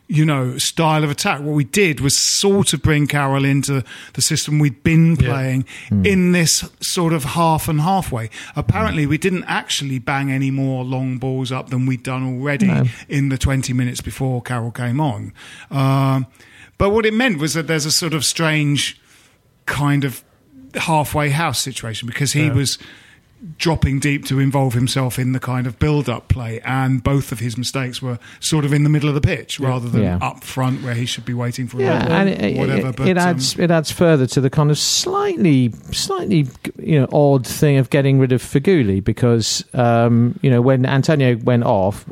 you 0.07 0.25
know, 0.25 0.57
style 0.57 1.03
of 1.03 1.09
attack. 1.09 1.41
What 1.41 1.53
we 1.55 1.63
did 1.63 1.99
was 1.99 2.17
sort 2.17 2.73
of 2.73 2.81
bring 2.81 3.07
Carroll 3.07 3.43
into 3.45 3.83
the 4.13 4.21
system 4.21 4.59
we'd 4.59 4.83
been 4.83 5.17
playing 5.17 5.65
in 5.91 6.31
this 6.31 6.69
sort 6.81 7.11
of 7.13 7.23
half 7.23 7.67
and 7.67 7.81
halfway. 7.81 8.29
Apparently, 8.55 9.05
we 9.05 9.17
didn't 9.17 9.43
actually 9.45 9.99
bang 9.99 10.31
any 10.31 10.51
more 10.51 10.83
long 10.83 11.17
balls 11.17 11.51
up 11.51 11.69
than 11.69 11.85
we'd 11.85 12.03
done 12.03 12.23
already 12.23 12.67
No. 12.67 12.83
in 13.09 13.29
the 13.29 13.37
20 13.37 13.73
minutes 13.73 14.01
before 14.01 14.41
Carroll 14.41 14.71
came 14.71 14.99
on. 14.99 15.33
Um, 15.71 16.27
but 16.77 16.89
what 16.91 17.05
it 17.05 17.13
meant 17.13 17.39
was 17.39 17.53
that 17.53 17.67
there's 17.67 17.85
a 17.85 17.91
sort 17.91 18.13
of 18.13 18.23
strange 18.25 18.99
kind 19.65 20.03
of 20.03 20.23
halfway 20.75 21.29
house 21.29 21.59
situation 21.59 22.07
because 22.07 22.33
he 22.33 22.49
was 22.49 22.77
dropping 23.57 23.99
deep 23.99 24.25
to 24.25 24.39
involve 24.39 24.73
himself 24.73 25.19
in 25.19 25.31
the 25.33 25.39
kind 25.39 25.67
of 25.67 25.77
build-up 25.77 26.27
play, 26.29 26.59
and 26.61 27.03
both 27.03 27.31
of 27.31 27.39
his 27.39 27.57
mistakes 27.57 28.01
were 28.01 28.17
sort 28.39 28.65
of 28.65 28.73
in 28.73 28.83
the 28.83 28.89
middle 28.89 29.07
of 29.07 29.13
the 29.13 29.21
pitch 29.21 29.59
rather 29.59 29.87
than 29.87 30.01
Yeah. 30.01 30.17
up 30.21 30.43
front 30.43 30.81
where 30.81 30.95
he 30.95 31.05
should 31.05 31.25
be 31.25 31.33
waiting 31.33 31.67
for 31.67 31.79
Yeah, 31.79 32.07
a 32.07 32.09
and 32.11 32.29
it, 32.29 32.57
whatever. 32.57 32.89
it, 32.89 32.95
but 32.95 33.07
it 33.07 33.17
um, 33.17 33.27
adds 33.29 33.59
it 33.59 33.69
adds 33.69 33.91
further 33.91 34.25
to 34.27 34.41
the 34.41 34.49
kind 34.49 34.71
of 34.71 34.79
slightly 34.79 35.71
slightly 35.91 36.47
you 36.79 36.99
know 36.99 37.07
odd 37.11 37.45
thing 37.45 37.77
of 37.77 37.89
getting 37.91 38.17
rid 38.19 38.31
of 38.31 38.41
Feghouli 38.41 39.03
because 39.03 39.63
um, 39.75 40.39
you 40.41 40.49
know 40.49 40.61
when 40.61 40.85
Antonio 40.85 41.37
went 41.37 41.65
off, 41.65 42.05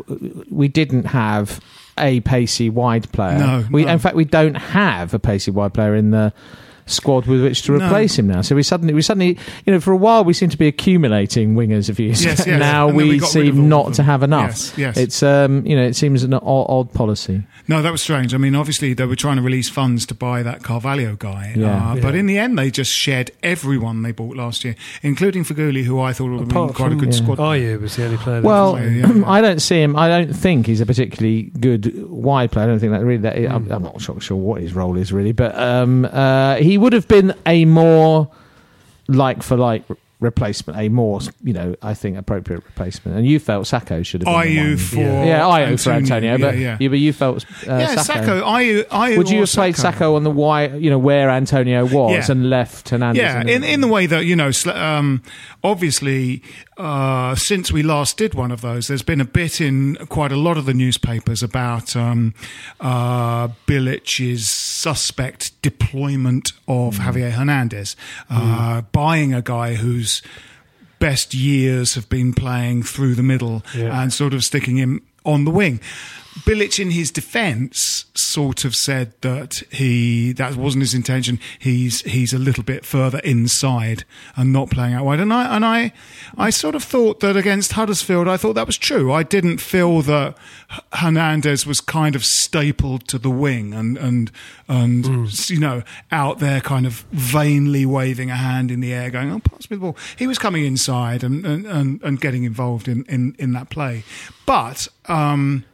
we 0.51 0.67
didn't 0.67 1.05
have 1.05 1.59
a 1.97 2.19
pacey 2.21 2.69
wide 2.69 3.11
player. 3.11 3.39
No, 3.39 3.65
we 3.71 3.85
no. 3.85 3.93
in 3.93 3.99
fact 3.99 4.15
we 4.15 4.25
don't 4.25 4.55
have 4.55 5.13
a 5.13 5.19
pacey 5.19 5.51
wide 5.51 5.73
player 5.73 5.95
in 5.95 6.11
the 6.11 6.33
squad 6.85 7.25
with 7.27 7.41
which 7.41 7.61
to 7.63 7.71
No. 7.77 7.85
replace 7.85 8.17
him 8.19 8.27
now. 8.27 8.41
So 8.41 8.55
we 8.55 8.63
suddenly 8.63 8.93
we 8.93 9.01
suddenly 9.01 9.37
you 9.65 9.73
know 9.73 9.79
for 9.79 9.91
a 9.91 9.97
while 9.97 10.23
we 10.23 10.33
seem 10.33 10.49
to 10.49 10.57
be 10.57 10.67
accumulating 10.67 11.55
wingers 11.55 11.89
of 11.89 11.99
years. 11.99 12.23
Yes, 12.23 12.45
yes. 12.45 12.59
now 12.59 12.87
And 12.89 12.97
we 12.97 13.03
we, 13.09 13.17
got 13.19 13.33
rid 13.35 13.47
of 13.49 13.55
seem 13.55 13.69
not 13.69 13.93
to 13.95 14.03
have 14.03 14.23
enough. 14.23 14.47
Yes, 14.49 14.73
yes. 14.77 14.97
It's 14.97 15.23
um 15.23 15.65
you 15.65 15.75
know 15.75 15.83
it 15.83 15.95
seems 15.95 16.23
an 16.23 16.33
odd, 16.33 16.65
odd 16.69 16.93
policy. 16.93 17.43
No, 17.67 17.81
that 17.81 17.91
was 17.93 18.01
strange. 18.01 18.33
I 18.33 18.37
mean, 18.37 18.55
obviously 18.55 18.93
they 18.93 19.05
were 19.05 19.15
trying 19.15 19.37
to 19.37 19.41
release 19.41 19.69
funds 19.69 20.05
to 20.07 20.13
buy 20.13 20.43
that 20.43 20.63
Carvalho 20.63 21.15
guy, 21.15 21.53
Yeah. 21.55 21.93
uh, 21.93 21.95
but 22.01 22.13
in 22.13 22.25
the 22.25 22.37
end 22.37 22.57
they 22.59 22.69
just 22.69 22.91
shed 22.91 23.31
everyone 23.41 24.01
they 24.03 24.11
bought 24.11 24.35
last 24.35 24.65
year, 24.65 24.75
including 25.01 25.45
Feghouli, 25.45 25.83
who 25.85 25.99
I 26.01 26.11
thought 26.11 26.29
would 26.29 26.39
have 26.41 26.49
been 26.49 26.57
Apart 26.57 26.75
quite 26.75 26.91
a 26.91 26.95
good 26.95 27.13
yeah. 27.13 27.21
squad. 27.21 27.37
Ayew 27.39 27.79
was 27.79 27.95
the 27.95 28.03
only 28.05 28.17
player. 28.17 28.41
that 28.41 28.47
Well, 28.47 28.73
was- 28.73 28.81
Yeah, 28.91 29.13
yeah. 29.13 29.23
I 29.27 29.39
don't 29.41 29.61
see 29.61 29.81
him. 29.81 29.95
I 29.95 30.09
don't 30.09 30.33
think 30.35 30.65
he's 30.67 30.81
a 30.81 30.85
particularly 30.85 31.43
good 31.59 32.09
wide 32.09 32.51
player. 32.51 32.65
I 32.65 32.67
don't 32.67 32.79
think 32.79 32.91
that 32.91 33.03
really. 33.05 33.21
That, 33.21 33.37
I'm, 33.37 33.71
I'm 33.71 33.83
not 33.83 34.01
sure, 34.01 34.19
sure 34.19 34.35
what 34.37 34.61
his 34.61 34.73
role 34.73 34.97
is 34.97 35.13
really, 35.13 35.31
but 35.31 35.57
um, 35.57 36.03
uh, 36.05 36.55
he 36.55 36.72
would 36.77 36.93
have 36.93 37.07
been 37.07 37.33
a 37.45 37.65
more 37.65 38.29
like 39.07 39.43
for 39.43 39.57
like 39.57 39.83
replacement, 40.19 40.79
a 40.79 40.87
more 40.87 41.19
you 41.43 41.51
know 41.51 41.75
I 41.81 41.93
think 41.93 42.17
appropriate 42.17 42.63
replacement. 42.63 43.17
And 43.17 43.27
you 43.27 43.39
felt 43.39 43.65
Sakho 43.65 44.05
should 44.05 44.23
have 44.23 44.43
been 44.43 44.67
one. 44.69 44.77
for 44.77 44.95
yeah, 44.95 45.41
Ayew 45.41 45.83
for 45.83 45.91
Antonio, 45.91 46.37
but 46.37 46.57
yeah, 46.57 46.77
you, 46.79 46.89
but 46.89 46.99
you 46.99 47.11
felt 47.11 47.43
uh, 47.67 47.75
yeah, 47.77 47.95
Sakho. 47.95 48.25
Sakho. 48.25 48.41
Ayew, 48.43 48.83
Ayew 48.85 49.17
Would 49.17 49.29
you 49.29 49.41
have 49.41 49.49
played 49.49 49.75
Sakho 49.75 50.15
on 50.15 50.23
the 50.23 50.31
why 50.31 50.67
you 50.67 50.89
know, 50.89 50.97
where 50.97 51.29
Antonio 51.29 51.83
was 51.85 52.29
Yeah. 52.29 52.31
and 52.31 52.49
left 52.49 52.89
Hernandez? 52.89 53.21
Yeah, 53.21 53.41
in, 53.41 53.63
in 53.63 53.81
the 53.81 53.87
way 53.87 54.05
that, 54.05 54.25
you 54.25 54.35
know, 54.37 54.51
um, 54.73 55.21
obviously, 55.63 56.41
uh, 56.77 57.35
since 57.35 57.71
we 57.71 57.83
last 57.83 58.17
did 58.17 58.33
one 58.33 58.51
of 58.51 58.61
those, 58.61 58.87
there's 58.87 59.03
been 59.03 59.21
a 59.21 59.25
bit 59.25 59.61
in 59.61 59.95
quite 60.09 60.31
a 60.31 60.35
lot 60.37 60.57
of 60.57 60.65
the 60.65 60.73
newspapers 60.73 61.43
about 61.43 61.95
um, 61.95 62.33
uh, 62.79 63.49
Bilic's 63.67 64.47
suspect 64.49 65.59
deployment 65.61 66.51
of 66.67 66.95
Mm. 66.95 67.05
Javier 67.05 67.31
Hernandez, 67.31 67.95
uh, 68.29 68.81
buying 68.91 69.33
a 69.33 69.41
guy 69.41 69.75
whose 69.75 70.21
best 70.99 71.33
years 71.33 71.95
have 71.95 72.07
been 72.09 72.33
playing 72.33 72.83
through 72.83 73.15
the 73.15 73.23
middle 73.23 73.63
Yeah. 73.75 74.01
and 74.01 74.11
sort 74.13 74.33
of 74.33 74.43
sticking 74.43 74.77
him 74.77 75.01
on 75.25 75.45
the 75.45 75.51
wing. 75.51 75.79
Bilic, 76.39 76.79
in 76.79 76.91
his 76.91 77.11
defence, 77.11 78.05
sort 78.15 78.65
of 78.65 78.75
said 78.75 79.13
that 79.21 79.61
he 79.71 80.31
that 80.33 80.55
wasn't 80.55 80.81
his 80.81 80.93
intention. 80.95 81.39
He's 81.59 82.01
he's 82.01 82.33
a 82.33 82.39
little 82.39 82.63
bit 82.63 82.85
further 82.85 83.19
inside 83.19 84.03
and 84.35 84.51
not 84.51 84.71
playing 84.71 84.95
out 84.95 85.05
wide. 85.05 85.19
And 85.19 85.31
I 85.31 85.55
and 85.55 85.63
I 85.63 85.93
I 86.35 86.49
sort 86.49 86.73
of 86.73 86.83
thought 86.83 87.19
that 87.19 87.37
against 87.37 87.73
Huddersfield, 87.73 88.27
I 88.27 88.37
thought 88.37 88.53
that 88.53 88.65
was 88.65 88.77
true. 88.77 89.11
I 89.11 89.21
didn't 89.21 89.59
feel 89.59 90.01
that 90.01 90.35
Hernandez 90.93 91.67
was 91.67 91.79
kind 91.79 92.15
of 92.15 92.25
stapled 92.25 93.07
to 93.09 93.19
the 93.19 93.29
wing 93.29 93.73
and 93.73 93.97
and 93.97 94.31
and 94.67 95.49
you 95.49 95.59
know 95.59 95.83
out 96.11 96.39
there, 96.39 96.61
kind 96.61 96.87
of 96.87 97.05
vainly 97.11 97.85
waving 97.85 98.31
a 98.31 98.35
hand 98.35 98.71
in 98.71 98.79
the 98.79 98.91
air, 98.91 99.11
going, 99.11 99.31
"Oh, 99.31 99.39
pass 99.39 99.69
me 99.69 99.77
the 99.77 99.81
ball." 99.81 99.97
He 100.17 100.25
was 100.25 100.39
coming 100.39 100.65
inside 100.65 101.23
and 101.23 101.45
and 101.45 101.67
and, 101.67 102.01
and 102.01 102.19
getting 102.19 102.43
involved 102.43 102.87
in, 102.87 103.05
in 103.05 103.35
in 103.37 103.53
that 103.53 103.69
play, 103.69 104.03
but. 104.47 104.87
um 105.05 105.65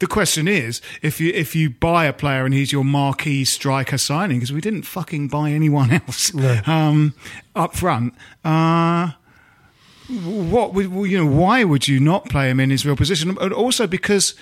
the 0.00 0.06
question 0.06 0.48
is, 0.48 0.80
if 1.02 1.20
you 1.20 1.30
if 1.34 1.54
you 1.54 1.70
buy 1.70 2.06
a 2.06 2.12
player 2.12 2.44
and 2.44 2.54
he's 2.54 2.72
your 2.72 2.84
marquee 2.84 3.44
striker 3.44 3.98
signing, 3.98 4.38
because 4.38 4.52
we 4.52 4.60
didn't 4.60 4.82
fucking 4.82 5.28
buy 5.28 5.52
anyone 5.52 5.90
else 6.08 6.32
um, 6.66 7.14
up 7.54 7.76
front, 7.76 8.14
uh, 8.42 9.10
what 10.08 10.72
would 10.74 11.10
you 11.10 11.18
know? 11.18 11.26
Why 11.26 11.64
would 11.64 11.86
you 11.86 12.00
not 12.00 12.28
play 12.30 12.50
him 12.50 12.58
in 12.58 12.70
his 12.70 12.84
real 12.84 12.96
position? 12.96 13.36
And 13.38 13.52
also 13.52 13.86
because 13.86 14.34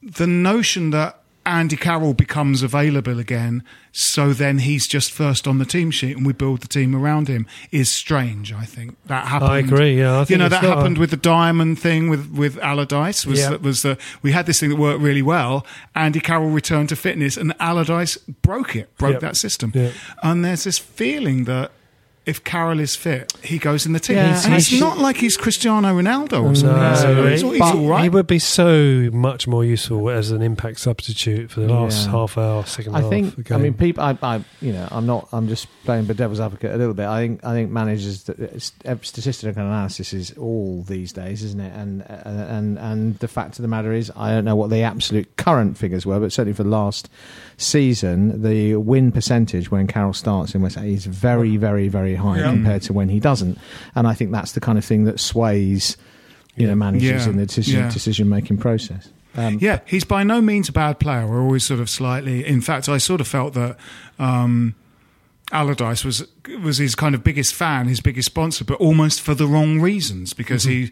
the 0.00 0.28
notion 0.28 0.90
that 0.90 1.22
Andy 1.48 1.76
Carroll 1.76 2.14
becomes 2.14 2.62
available 2.62 3.18
again, 3.18 3.64
so 3.90 4.32
then 4.32 4.58
he's 4.58 4.86
just 4.86 5.10
first 5.10 5.48
on 5.48 5.58
the 5.58 5.64
team 5.64 5.90
sheet 5.90 6.16
and 6.16 6.26
we 6.26 6.32
build 6.32 6.60
the 6.60 6.68
team 6.68 6.94
around 6.94 7.26
him 7.26 7.46
is 7.72 7.90
strange. 7.90 8.52
I 8.52 8.64
think 8.64 8.96
that 9.06 9.26
happened. 9.26 9.50
I 9.50 9.58
agree, 9.58 9.98
yeah, 9.98 10.18
I 10.20 10.26
you 10.28 10.36
know 10.36 10.48
that 10.48 10.62
a- 10.62 10.68
happened 10.68 10.98
with 10.98 11.10
the 11.10 11.16
diamond 11.16 11.78
thing 11.78 12.08
with 12.10 12.30
with 12.30 12.58
Allardyce. 12.58 13.24
Was 13.26 13.40
Yeah. 13.40 13.50
that 13.50 13.62
was 13.62 13.82
the 13.82 13.96
we 14.22 14.32
had 14.32 14.46
this 14.46 14.60
thing 14.60 14.68
that 14.70 14.76
worked 14.76 15.00
really 15.00 15.22
well. 15.22 15.64
Andy 15.94 16.20
Carroll 16.20 16.50
returned 16.50 16.90
to 16.90 16.96
fitness 16.96 17.36
and 17.36 17.54
Allardyce 17.58 18.16
broke 18.42 18.76
it, 18.76 18.94
broke 18.98 19.12
Yep. 19.14 19.20
that 19.22 19.36
system. 19.36 19.72
Yeah. 19.74 19.90
And 20.22 20.44
there's 20.44 20.64
this 20.64 20.78
feeling 20.78 21.44
that. 21.44 21.72
If 22.28 22.44
Carroll 22.44 22.78
is 22.80 22.94
fit, 22.94 23.32
he 23.42 23.58
goes 23.58 23.86
in 23.86 23.92
the 23.94 24.00
team. 24.00 24.16
Yeah, 24.16 24.40
and 24.44 24.54
it's 24.54 24.66
he's- 24.66 24.80
not 24.80 24.98
like 24.98 25.16
he's 25.16 25.36
Cristiano 25.36 25.88
Ronaldo 25.94 26.42
or 26.44 26.54
something. 26.54 26.76
No, 26.78 26.94
so 26.94 27.26
he's, 27.26 27.40
he- 27.40 27.50
he's 27.52 27.60
all 27.62 27.88
right. 27.88 28.02
He 28.02 28.08
would 28.10 28.26
be 28.26 28.38
so 28.38 29.08
much 29.12 29.46
more 29.48 29.64
useful 29.64 30.10
as 30.10 30.30
an 30.30 30.42
impact 30.42 30.80
substitute 30.80 31.50
for 31.50 31.60
the 31.60 31.68
last 31.68 32.04
Yeah. 32.04 32.10
half 32.12 32.36
hour, 32.36 32.64
second 32.66 32.94
I 32.94 33.00
half. 33.00 33.10
think. 33.10 33.38
of 33.38 33.44
the 33.44 33.54
I 33.54 33.58
mean, 33.58 33.74
people. 33.74 34.02
I, 34.04 34.18
I. 34.22 34.44
You 34.60 34.72
know, 34.74 34.86
I'm 34.90 35.06
not. 35.06 35.28
I'm 35.32 35.48
just 35.48 35.68
playing 35.84 36.06
the 36.06 36.14
devil's 36.14 36.38
advocate 36.40 36.74
a 36.74 36.76
little 36.76 36.94
bit. 36.94 37.06
I 37.06 37.20
think. 37.20 37.44
I 37.44 37.52
think 37.54 37.70
managers. 37.70 38.28
Uh, 38.28 38.58
uh, 38.84 38.96
statistical 39.02 39.62
analysis 39.62 40.12
is 40.12 40.32
all 40.36 40.82
these 40.82 41.12
days, 41.12 41.42
isn't 41.42 41.60
it? 41.60 41.72
And 41.74 42.02
uh, 42.02 42.22
and 42.26 42.78
and 42.78 43.18
the 43.20 43.28
fact 43.28 43.58
of 43.58 43.62
the 43.62 43.68
matter 43.68 43.92
is, 43.92 44.12
I 44.16 44.32
don't 44.32 44.44
know 44.44 44.56
what 44.56 44.68
the 44.70 44.82
absolute 44.82 45.34
current 45.36 45.78
figures 45.78 46.04
were, 46.04 46.20
but 46.20 46.32
certainly 46.32 46.54
for 46.54 46.62
the 46.64 46.68
last 46.68 47.08
season, 47.56 48.42
the 48.42 48.76
win 48.76 49.10
percentage 49.12 49.70
when 49.70 49.86
Carroll 49.86 50.12
starts 50.12 50.54
in 50.54 50.62
West 50.62 50.76
Ham 50.76 50.84
is 50.86 51.06
very, 51.06 51.56
very, 51.56 51.88
very 51.88 52.14
high 52.18 52.38
Yeah. 52.40 52.50
compared 52.50 52.82
to 52.82 52.92
when 52.92 53.08
he 53.08 53.18
doesn't. 53.20 53.58
And 53.94 54.06
I 54.06 54.12
think 54.14 54.30
that's 54.32 54.52
the 54.52 54.60
kind 54.60 54.76
of 54.76 54.84
thing 54.84 55.04
that 55.04 55.18
sways, 55.18 55.96
you 56.56 56.66
know, 56.66 56.74
managers 56.74 57.24
Yeah. 57.24 57.30
in 57.30 57.36
the 57.38 57.46
decision 57.46 57.80
Yeah. 57.80 57.90
decision 57.90 58.28
making 58.28 58.58
process. 58.58 59.08
Um, 59.36 59.58
Yeah, 59.60 59.80
he's 59.86 60.04
by 60.04 60.22
no 60.24 60.40
means 60.42 60.68
a 60.68 60.72
bad 60.72 60.98
player. 60.98 61.26
We're 61.26 61.40
always 61.42 61.64
sort 61.64 61.80
of 61.80 61.88
slightly. 61.88 62.44
In 62.46 62.60
fact, 62.60 62.88
I 62.88 62.98
sort 62.98 63.20
of 63.20 63.26
felt 63.28 63.54
that 63.54 63.76
um, 64.18 64.74
Allardyce 65.52 66.04
was 66.04 66.26
was 66.62 66.78
his 66.78 66.94
kind 66.94 67.14
of 67.14 67.22
biggest 67.24 67.54
fan, 67.54 67.86
his 67.88 68.00
biggest 68.00 68.26
sponsor, 68.26 68.64
but 68.64 68.74
almost 68.80 69.20
for 69.20 69.34
the 69.34 69.46
wrong 69.46 69.80
reasons 69.80 70.34
because 70.34 70.64
he. 70.64 70.90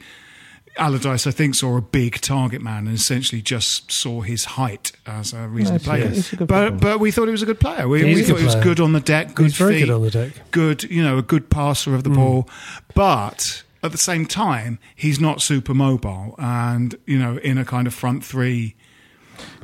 Allardyce, 0.79 1.27
I 1.27 1.31
think, 1.31 1.55
saw 1.55 1.77
a 1.77 1.81
big 1.81 2.21
target 2.21 2.63
man 2.63 2.87
and 2.87 2.95
essentially 2.97 3.43
just 3.43 3.91
saw 3.91 4.21
his 4.21 4.45
height 4.45 4.93
as 5.07 5.33
a 5.33 5.49
reason 5.49 5.79
to 5.79 5.85
play 5.85 6.01
him. 6.01 6.13
he's 6.13 6.33
a 6.33 6.37
good 6.37 6.49
But 6.49 6.81
but 6.81 7.01
we 7.01 7.11
thought 7.11 7.27
he 7.27 7.33
was 7.33 7.43
a 7.43 7.47
good 7.47 7.61
player. 7.61 7.89
We, 7.89 8.05
He's 8.05 8.17
we 8.17 8.23
a 8.23 8.25
thought 8.25 8.33
good 8.35 8.39
he 8.41 8.45
was 8.45 8.55
player. 8.55 8.65
good 8.65 8.81
on 8.81 8.93
the 8.93 9.01
deck, 9.01 9.35
good 9.35 9.45
He's 9.45 9.57
feet, 9.57 9.81
good 9.81 9.91
on 9.91 10.03
the 10.03 10.11
deck. 10.11 10.33
good, 10.51 10.85
you 10.85 11.03
know, 11.03 11.19
a 11.19 11.23
good 11.23 11.51
passer 11.51 11.95
of 11.95 12.05
the 12.05 12.11
hmm. 12.11 12.17
ball. 12.17 12.49
But 12.95 13.65
at 13.83 13.93
the 13.93 13.99
same 13.99 14.27
time, 14.27 14.79
he's 14.95 15.21
not 15.21 15.41
super 15.41 15.75
mobile, 15.75 16.35
and 16.39 16.95
you 17.07 17.19
know, 17.19 17.39
in 17.39 17.59
a 17.59 17.65
kind 17.65 17.87
of 17.87 17.95
front 17.95 18.25
three. 18.25 18.75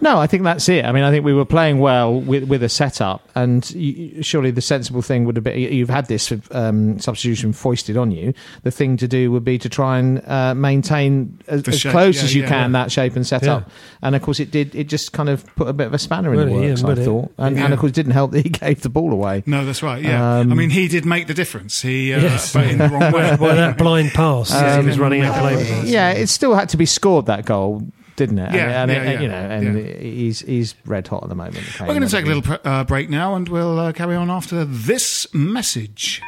No, 0.01 0.19
I 0.19 0.27
think 0.27 0.43
that's 0.43 0.69
it. 0.69 0.85
I 0.85 0.91
mean, 0.93 1.05
I 1.05 1.11
think 1.11 1.25
we 1.25 1.33
were 1.33 1.45
playing 1.45 1.79
well 1.79 2.21
with 2.21 2.45
with 2.45 2.63
a 2.63 2.69
setup, 2.69 3.29
and 3.35 3.69
you, 3.73 4.23
surely 4.23 4.51
the 4.51 4.61
sensible 4.61 5.01
thing 5.03 5.25
would 5.27 5.37
have 5.37 5.45
been 5.45 5.59
you've 5.59 5.89
had 5.91 6.07
this 6.07 6.33
um, 6.51 6.99
substitution 6.99 7.53
foisted 7.53 7.97
on 7.97 8.11
you. 8.11 8.35
The 8.65 8.71
thing 8.73 8.97
to 8.97 9.07
do 9.07 9.31
would 9.31 9.45
be 9.45 9.59
to 9.59 9.69
try 9.69 9.99
and 9.99 10.21
uh, 10.27 10.55
maintain 10.55 11.39
as, 11.47 11.67
as 11.69 11.79
shape, 11.79 11.93
close 11.93 12.17
yeah, 12.17 12.23
as 12.25 12.35
you 12.35 12.43
yeah, 12.43 12.49
can 12.49 12.73
yeah. 12.73 12.83
that 12.83 12.91
shape 12.93 13.15
and 13.15 13.27
setup. 13.27 13.71
And 14.03 14.17
of 14.17 14.23
course, 14.23 14.41
it 14.41 14.51
did. 14.51 14.75
It 14.75 14.89
just 14.89 15.13
kind 15.13 15.29
of 15.29 15.47
put 15.55 15.69
a 15.69 15.73
bit 15.73 15.87
of 15.87 15.95
a 15.95 15.99
spanner 15.99 16.33
in 16.33 16.37
Well, 16.39 16.47
the 16.47 16.69
works. 16.69 16.83
but 16.83 16.99
I 16.99 17.03
it- 17.03 17.05
thought, 17.05 17.33
and, 17.39 17.57
yeah. 17.57 17.65
and 17.65 17.73
of 17.75 17.79
course, 17.79 17.91
it 17.91 17.95
didn't 17.95 18.13
help 18.13 18.33
that 18.33 18.43
he 18.43 18.49
gave 18.65 18.83
the 18.83 18.89
ball 18.89 19.13
away. 19.13 19.45
No, 19.47 19.65
that's 19.65 19.83
right. 19.83 20.03
Yeah, 20.03 20.39
Um, 20.39 20.51
I 20.51 20.55
mean, 20.57 20.71
he 20.71 20.89
did 20.89 21.05
make 21.05 21.27
the 21.29 21.35
difference. 21.35 21.81
He, 21.83 22.13
uh, 22.13 22.21
Yes. 22.21 22.53
but 22.53 22.67
in 22.67 22.79
the 22.79 22.89
wrong 22.89 23.13
way. 23.13 23.37
well, 23.41 23.55
that 23.57 23.79
blind 23.79 24.11
pass, 24.11 24.53
as 24.53 24.83
he 24.83 24.87
was 24.89 24.99
running 24.99 25.23
out 25.23 25.37
of 25.37 25.41
play. 25.59 25.83
Yeah, 25.85 26.11
it 26.11 26.27
still 26.29 26.55
had 26.55 26.69
to 26.71 26.77
be 26.77 26.87
scored 26.87 27.27
that 27.27 27.45
goal, 27.45 27.83
didn't 28.17 28.39
it? 28.39 28.55
Yeah, 28.55 28.83
and, 28.83 28.91
yeah, 28.91 28.97
and, 28.97 29.13
yeah, 29.13 29.21
you 29.21 29.29
know, 29.29 29.35
and 29.35 29.79
yeah. 29.79 29.97
he's 29.97 30.41
he's 30.41 30.75
red 30.85 31.07
hot 31.09 31.23
at 31.23 31.29
the 31.29 31.35
moment. 31.35 31.65
We're 31.81 31.87
going 31.87 32.03
to 32.03 32.09
take 32.09 32.25
a 32.25 32.29
little 32.29 32.43
pr- 32.43 32.67
uh, 32.69 32.85
break 32.85 33.11
now, 33.11 33.35
and 33.35 33.49
we'll 33.49 33.79
uh, 33.79 33.93
carry 33.93 34.17
on 34.17 34.31
after 34.31 34.65
this 34.65 35.33
message. 35.35 36.21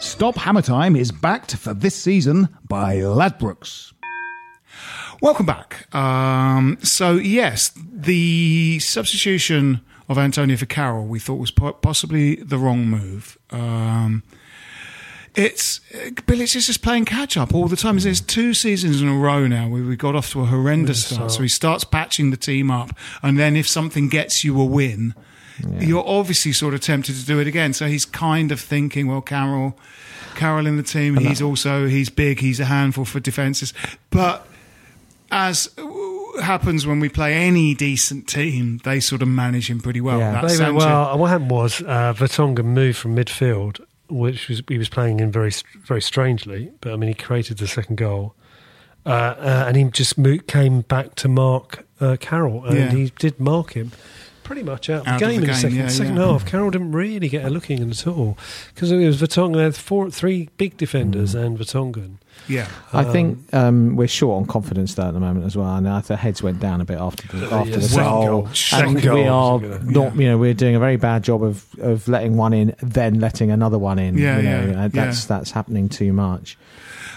Stop 0.00 0.36
Hammer 0.36 0.62
Time 0.62 0.96
is 0.96 1.12
backed 1.12 1.56
for 1.56 1.74
this 1.74 1.94
season 1.94 2.48
by 2.66 2.96
Ladbrokes. 2.96 3.92
Welcome 5.20 5.46
back. 5.46 5.94
Um, 5.94 6.78
so, 6.82 7.16
yes, 7.16 7.72
the 7.76 8.78
substitution 8.78 9.80
of 10.08 10.18
Antonio 10.18 10.56
for 10.56 10.66
Carroll 10.66 11.06
we 11.06 11.18
thought 11.18 11.36
was 11.36 11.50
po- 11.50 11.72
possibly 11.72 12.36
the 12.36 12.58
wrong 12.58 12.86
move. 12.86 13.38
Um, 13.50 14.22
it's 15.34 15.80
Bilic 15.92 16.56
is 16.56 16.66
just 16.66 16.82
playing 16.82 17.04
catch 17.04 17.36
up 17.36 17.54
all 17.54 17.68
the 17.68 17.76
time. 17.76 17.98
There's 17.98 18.22
two 18.22 18.54
seasons 18.54 19.02
in 19.02 19.08
a 19.08 19.16
row 19.16 19.46
now 19.46 19.68
where 19.68 19.82
we 19.82 19.94
got 19.94 20.16
off 20.16 20.30
to 20.32 20.40
a 20.40 20.46
horrendous 20.46 21.04
start. 21.06 21.30
So 21.30 21.42
he 21.42 21.48
starts 21.48 21.84
patching 21.84 22.30
the 22.30 22.38
team 22.38 22.70
up, 22.70 22.96
and 23.22 23.38
then 23.38 23.54
if 23.54 23.68
something 23.68 24.08
gets 24.08 24.44
you 24.44 24.58
a 24.58 24.64
win, 24.64 25.14
you're 25.78 26.06
obviously 26.06 26.52
sort 26.52 26.72
of 26.72 26.80
tempted 26.80 27.16
to 27.16 27.26
do 27.26 27.38
it 27.38 27.46
again. 27.46 27.74
So 27.74 27.86
he's 27.86 28.06
kind 28.06 28.50
of 28.50 28.60
thinking, 28.60 29.08
well, 29.08 29.20
Carroll, 29.20 29.78
Carroll 30.36 30.66
in 30.66 30.78
the 30.78 30.82
team, 30.82 31.16
he's 31.16 31.42
also 31.42 31.86
he's 31.86 32.08
big, 32.08 32.40
he's 32.40 32.58
a 32.58 32.64
handful 32.64 33.04
for 33.04 33.20
defenses, 33.20 33.74
but 34.08 34.46
as 35.30 35.68
happens 36.42 36.86
when 36.86 37.00
we 37.00 37.08
play 37.08 37.34
any 37.34 37.74
decent 37.74 38.26
team, 38.28 38.78
they 38.84 39.00
sort 39.00 39.22
of 39.22 39.28
manage 39.28 39.68
him 39.70 39.80
pretty 39.80 40.00
well. 40.00 40.18
Yeah. 40.18 40.40
That 40.42 40.56
They 40.58 40.70
well, 40.70 41.18
what 41.18 41.28
happened 41.30 41.50
was 41.50 41.80
uh, 41.82 42.12
Vertonghen 42.16 42.64
moved 42.66 42.98
from 42.98 43.14
midfield, 43.16 43.80
which 44.08 44.48
was 44.48 44.62
he 44.68 44.78
was 44.78 44.88
playing 44.88 45.20
in 45.20 45.30
very 45.32 45.52
very 45.84 46.02
strangely, 46.02 46.70
but 46.80 46.92
I 46.92 46.96
mean 46.96 47.08
he 47.08 47.14
created 47.14 47.58
the 47.58 47.66
second 47.66 47.96
goal, 47.96 48.34
uh, 49.04 49.08
uh, 49.10 49.64
and 49.68 49.76
he 49.76 49.84
just 49.84 50.16
mo- 50.18 50.38
came 50.46 50.82
back 50.82 51.14
to 51.16 51.28
mark 51.28 51.86
uh, 52.00 52.16
Carroll, 52.20 52.64
and 52.64 52.76
Yeah. 52.78 52.90
he 52.90 53.12
did 53.18 53.40
mark 53.40 53.72
him. 53.72 53.92
Pretty 54.46 54.62
much 54.62 54.88
out, 54.88 55.06
Out 55.08 55.18
the 55.18 55.26
of 55.26 55.28
game 55.28 55.28
the 55.28 55.34
in 55.34 55.40
the 55.40 55.46
game, 55.48 55.56
second, 55.56 55.76
yeah, 55.76 55.88
second 55.88 56.16
yeah. 56.16 56.24
half. 56.26 56.46
Carroll 56.46 56.70
didn't 56.70 56.92
really 56.92 57.28
get 57.28 57.44
a 57.44 57.50
look 57.50 57.68
in 57.68 57.90
at 57.90 58.06
all 58.06 58.38
because 58.72 58.92
it 58.92 58.96
was 59.04 59.20
Vertonghen 59.20 59.60
had 59.60 59.74
four, 59.74 60.08
three 60.10 60.48
big 60.56 60.76
defenders 60.76 61.34
Mm. 61.34 61.44
and 61.46 61.58
Vertonghen. 61.58 62.10
yeah. 62.46 62.68
I 62.92 63.02
think 63.02 63.38
um, 63.52 63.96
we're 63.96 64.06
short 64.06 64.40
on 64.42 64.46
confidence 64.46 64.94
there 64.94 65.06
at 65.06 65.14
the 65.14 65.18
moment 65.20 65.46
as 65.46 65.56
well. 65.56 65.74
And 65.74 65.88
I 65.88 66.00
think 66.00 66.20
heads 66.20 66.44
went 66.44 66.60
down 66.60 66.80
a 66.80 66.84
bit 66.84 66.98
after 66.98 67.26
the, 67.36 67.46
after 67.52 67.70
yeah, 67.70 67.76
the 67.76 67.82
second 67.82 68.04
goal. 68.04 68.26
goal. 68.42 68.48
Second 68.54 68.88
And 68.94 69.02
goal 69.02 69.14
we 69.16 69.24
are 69.26 69.56
a 69.56 69.60
good- 69.80 69.90
not, 69.90 70.14
you 70.16 70.26
know, 70.28 70.38
we're 70.38 70.54
doing 70.54 70.76
a 70.76 70.78
very 70.78 70.96
bad 70.96 71.24
job 71.24 71.42
of, 71.42 71.66
of 71.80 72.06
letting 72.06 72.36
one 72.36 72.52
in, 72.52 72.76
then 72.80 73.18
letting 73.18 73.50
another 73.50 73.78
one 73.78 73.98
in. 73.98 74.16
Yeah, 74.16 74.36
you 74.36 74.42
know, 74.44 74.66
yeah, 74.72 74.84
uh, 74.84 74.88
that's 74.88 75.24
yeah. 75.24 75.36
that's 75.38 75.50
happening 75.50 75.88
too 75.88 76.12
much. 76.12 76.56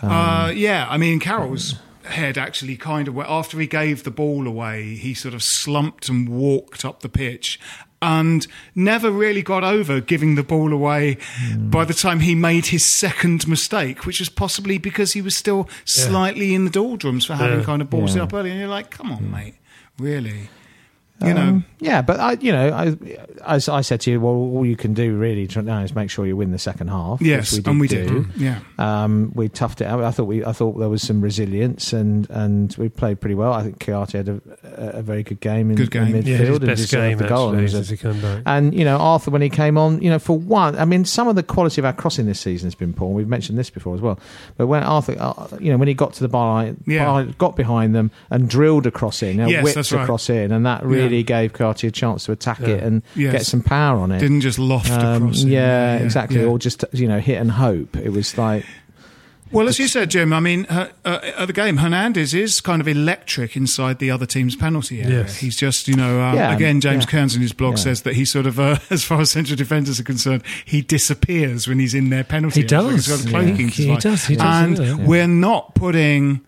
Um, 0.01 0.11
Uh, 0.11 0.49
yeah, 0.49 0.87
I 0.89 0.97
mean, 0.97 1.19
Carroll's 1.19 1.75
head 2.09 2.37
actually 2.37 2.77
kind 2.77 3.07
of 3.07 3.15
went 3.15 3.29
after 3.29 3.59
he 3.59 3.67
gave 3.67 4.03
the 4.03 4.11
ball 4.11 4.47
away. 4.47 4.95
He 4.95 5.13
sort 5.13 5.33
of 5.33 5.43
slumped 5.43 6.09
and 6.09 6.27
walked 6.29 6.83
up 6.85 7.01
the 7.01 7.09
pitch. 7.09 7.59
And 8.01 8.47
never 8.73 9.11
really 9.11 9.41
got 9.41 9.65
over 9.65 9.99
giving 9.99 10.35
the 10.35 10.43
ball 10.43 10.71
away 10.71 11.17
Hmm. 11.37 11.69
by 11.69 11.83
the 11.83 11.93
time 11.93 12.21
he 12.21 12.33
made 12.33 12.67
his 12.67 12.85
second 12.85 13.45
mistake, 13.45 14.05
which 14.05 14.19
was 14.19 14.29
possibly 14.29 14.77
because 14.77 15.11
he 15.11 15.21
was 15.21 15.35
still 15.35 15.67
slightly 15.83 16.55
in 16.55 16.63
the 16.63 16.69
doldrums 16.71 17.25
for 17.25 17.35
having 17.35 17.59
Yeah. 17.59 17.65
kind 17.65 17.81
of 17.81 17.89
ballsed 17.89 18.15
Yeah. 18.15 18.21
it 18.21 18.21
up 18.21 18.33
early. 18.33 18.51
And 18.51 18.59
you're 18.59 18.69
like, 18.69 18.89
come 18.89 19.11
on, 19.11 19.29
mate, 19.29 19.55
really? 19.97 20.49
You 21.21 21.33
know, 21.33 21.41
Um, 21.41 21.65
yeah, 21.79 22.01
but 22.01 22.19
I, 22.19 22.33
you 22.39 22.51
know, 22.53 22.69
I, 22.71 22.95
as 23.45 23.67
I 23.67 23.81
said 23.81 23.99
to 24.01 24.11
you, 24.11 24.21
well, 24.21 24.33
all 24.33 24.65
you 24.65 24.75
can 24.77 24.93
do 24.93 25.15
really 25.17 25.49
now 25.61 25.81
is 25.81 25.93
make 25.93 26.09
sure 26.09 26.25
you 26.25 26.37
win 26.37 26.51
the 26.51 26.57
second 26.59 26.87
half. 26.89 27.21
yes, 27.21 27.51
which 27.57 27.67
and 27.67 27.79
we 27.79 27.87
do. 27.89 28.23
did. 28.23 28.41
Yeah. 28.41 28.59
Um, 28.77 29.31
we 29.35 29.49
toughed 29.49 29.81
it 29.81 29.87
out. 29.87 30.01
I 30.03 30.11
thought 30.11 30.25
we, 30.25 30.45
I 30.45 30.51
thought 30.53 30.77
there 30.79 30.87
was 30.89 31.01
some 31.01 31.19
resilience, 31.21 31.91
and, 31.93 32.29
and 32.29 32.73
we 32.77 32.87
played 32.89 33.19
pretty 33.19 33.35
well. 33.35 33.51
I 33.53 33.63
think 33.63 33.79
Kouyaté 33.79 34.11
had 34.13 34.29
a, 34.29 34.41
a 34.99 35.01
very 35.01 35.23
good 35.23 35.39
game 35.41 35.69
in, 35.71 35.75
Good 35.75 35.91
game. 35.91 36.15
in 36.15 36.23
midfield 36.23 36.25
Yeah, 36.25 36.37
his 36.37 36.49
and 36.49 36.65
best 36.65 36.81
deserved 36.83 37.09
game 37.09 37.17
the 37.17 37.27
goal. 37.27 37.49
actually 37.49 37.65
and 37.65 37.75
as 37.75 37.89
he 37.89 37.97
came 37.97 38.21
back. 38.21 38.43
and 38.45 38.73
you 38.73 38.85
know 38.85 38.97
Arthur 38.97 39.31
when 39.31 39.41
he 39.41 39.49
came 39.49 39.77
on, 39.77 40.01
you 40.01 40.09
know 40.09 40.19
for 40.19 40.37
one, 40.37 40.77
I 40.77 40.85
mean 40.85 41.03
some 41.05 41.27
of 41.27 41.35
the 41.35 41.43
quality 41.43 41.81
of 41.81 41.85
our 41.85 41.93
crossing 41.93 42.25
this 42.27 42.39
season 42.39 42.67
has 42.67 42.75
been 42.75 42.93
poor. 42.93 43.13
We've 43.13 43.27
mentioned 43.27 43.57
this 43.57 43.69
before 43.69 43.93
as 43.95 44.01
well. 44.01 44.19
But 44.57 44.67
when 44.67 44.83
Arthur, 44.83 45.15
uh, 45.19 45.47
you 45.59 45.71
know, 45.71 45.77
when 45.77 45.87
he 45.89 45.93
got 45.93 46.13
to 46.13 46.21
the 46.21 46.29
bar, 46.29 46.73
Yeah. 46.85 47.05
bar 47.05 47.23
got 47.37 47.55
behind 47.55 47.93
them 47.93 48.11
and 48.29 48.49
drilled 48.49 48.85
a 48.87 48.91
cross 48.91 49.21
in, 49.21 49.37
you 49.37 49.43
know, 49.43 49.47
Yes, 49.49 49.63
whipped 49.63 49.75
that's 49.75 49.91
a 49.91 49.97
right. 49.97 50.05
cross 50.05 50.29
in, 50.29 50.51
and 50.51 50.65
that 50.65 50.85
really 50.85 51.03
Yeah. 51.03 51.08
Gave 51.23 51.53
Kouyaté 51.53 51.87
a 51.87 51.91
chance 51.91 52.25
to 52.25 52.31
attack 52.31 52.61
it 52.61 52.81
and 52.83 53.01
Yes. 53.15 53.31
get 53.33 53.45
some 53.45 53.61
power 53.61 53.99
on 53.99 54.11
it. 54.11 54.19
Didn't 54.19 54.41
just 54.41 54.59
loft 54.59 54.89
Um, 54.91 55.23
across. 55.23 55.43
it. 55.43 55.49
yeah, 55.49 55.97
exactly. 55.97 56.39
yeah. 56.39 56.45
Or 56.45 56.57
just 56.59 56.85
you 56.93 57.07
know 57.07 57.19
hit 57.19 57.39
and 57.41 57.51
hope. 57.51 57.97
It 57.97 58.09
was 58.11 58.37
like 58.37 58.65
Well, 59.51 59.67
as 59.67 59.79
you 59.79 59.87
said, 59.87 60.11
Jim, 60.11 60.31
I 60.31 60.39
mean, 60.39 60.67
uh, 60.69 60.89
uh, 61.03 61.21
at 61.35 61.47
the 61.47 61.53
game, 61.53 61.77
Hernandez 61.77 62.35
is 62.35 62.61
kind 62.61 62.79
of 62.81 62.87
electric 62.87 63.57
inside 63.57 63.97
the 63.97 64.11
other 64.11 64.27
team's 64.27 64.55
penalty 64.55 65.01
area. 65.01 65.21
Yes. 65.21 65.37
He's 65.37 65.57
just, 65.57 65.87
you 65.87 65.95
know, 65.95 66.21
uh, 66.21 66.35
Yeah, 66.35 66.53
again, 66.55 66.79
James 66.81 67.05
yeah. 67.05 67.09
Kearns 67.09 67.35
in 67.35 67.41
his 67.41 67.51
blog 67.51 67.71
Yeah. 67.77 67.83
says 67.85 68.01
that 68.03 68.13
he 68.13 68.25
sort 68.25 68.45
of, 68.45 68.59
uh, 68.59 68.77
as 68.91 69.03
far 69.03 69.19
as 69.21 69.31
central 69.31 69.55
defenders 69.57 69.99
are 69.99 70.03
concerned, 70.03 70.43
he 70.65 70.83
disappears 70.83 71.67
when 71.67 71.79
he's 71.79 71.95
in 71.95 72.11
their 72.11 72.23
penalty 72.23 72.61
He 72.61 72.75
area. 72.75 72.91
does. 72.91 73.09
It's 73.09 73.09
like 73.09 73.19
a 73.21 73.23
Yeah. 73.23 73.29
clanking 73.55 73.67
He 73.69 73.97
does, 73.97 74.25
he 74.27 74.35
does, 74.35 74.45
And 74.45 74.77
yeah. 74.77 74.93
we're 75.07 75.25
not 75.27 75.73
putting, 75.73 76.41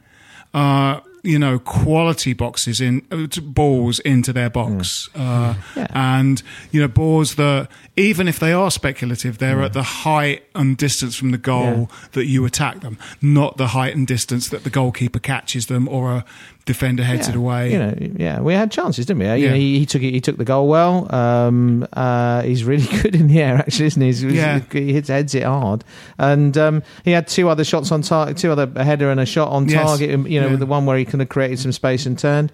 uh, 0.54 1.00
you 1.24 1.38
know, 1.38 1.60
quality 1.60 2.34
boxes 2.34 2.82
in 2.82 3.06
uh, 3.12 3.28
balls 3.42 4.00
into 4.00 4.34
their 4.34 4.50
box, 4.50 5.08
uh, 5.16 5.54
Yeah. 5.76 5.88
and 5.94 6.42
you 6.72 6.82
know, 6.82 6.88
balls 6.88 7.36
that 7.36 7.68
even 7.96 8.28
if 8.28 8.40
they 8.40 8.52
are 8.54 8.72
speculative, 8.72 9.38
they're 9.38 9.62
at 9.62 9.74
the 9.74 9.84
height 9.84 10.44
and 10.56 10.78
distance 10.78 11.16
from 11.16 11.32
the 11.32 11.38
goal 11.38 11.92
that 12.14 12.26
you 12.26 12.44
attack 12.46 12.80
them, 12.82 12.98
not 13.22 13.58
the 13.58 13.68
height 13.68 13.96
and 13.96 14.08
distance 14.08 14.50
that 14.50 14.64
the 14.64 14.70
goalkeeper 14.72 15.20
catches 15.20 15.68
them 15.68 15.88
or 15.88 16.12
a 16.12 16.26
defender 16.66 17.04
heads 17.04 17.28
yeah, 17.28 17.34
it 17.34 17.38
away. 17.38 17.72
You 17.72 17.80
know, 17.80 17.96
yeah, 18.18 18.40
we 18.42 18.54
had 18.54 18.72
chances, 18.72 19.06
didn't 19.06 19.20
we? 19.20 19.26
You 19.26 19.34
Yeah. 19.36 19.50
know, 19.50 19.56
he, 19.56 19.80
he 19.80 19.86
took 19.86 20.02
it. 20.04 20.12
He 20.12 20.22
took 20.22 20.38
the 20.38 20.46
goal 20.46 20.68
well. 20.68 21.14
Um, 21.14 21.88
uh, 21.94 22.44
he's 22.44 22.64
really 22.64 22.86
good 23.02 23.16
in 23.16 23.28
the 23.28 23.42
air, 23.42 23.56
actually, 23.58 23.88
isn't 23.88 24.02
he? 24.02 24.08
He's, 24.08 24.24
Yeah. 24.24 24.60
he 24.72 24.94
hits 24.94 25.10
heads 25.10 25.34
it 25.36 25.44
hard, 25.44 25.84
and 26.18 26.58
um, 26.58 26.84
he 27.04 27.12
had 27.12 27.28
two 27.28 27.50
other 27.50 27.64
shots 27.64 27.92
on 27.92 28.02
target, 28.04 28.38
two 28.38 28.52
other 28.52 28.72
a 28.76 28.84
header 28.84 29.10
and 29.10 29.20
a 29.20 29.26
shot 29.26 29.50
on 29.50 29.68
Yes. 29.68 29.84
target. 29.86 30.14
um, 30.14 30.28
You 30.28 30.40
know, 30.40 30.46
Yeah. 30.48 30.52
with 30.52 30.60
the 30.60 30.66
one 30.68 30.86
where 30.86 30.98
he 30.98 31.06
kind 31.06 31.22
of 31.22 31.30
created 31.30 31.60
some 31.60 31.72
space 31.72 32.06
and 32.06 32.18
turned. 32.18 32.52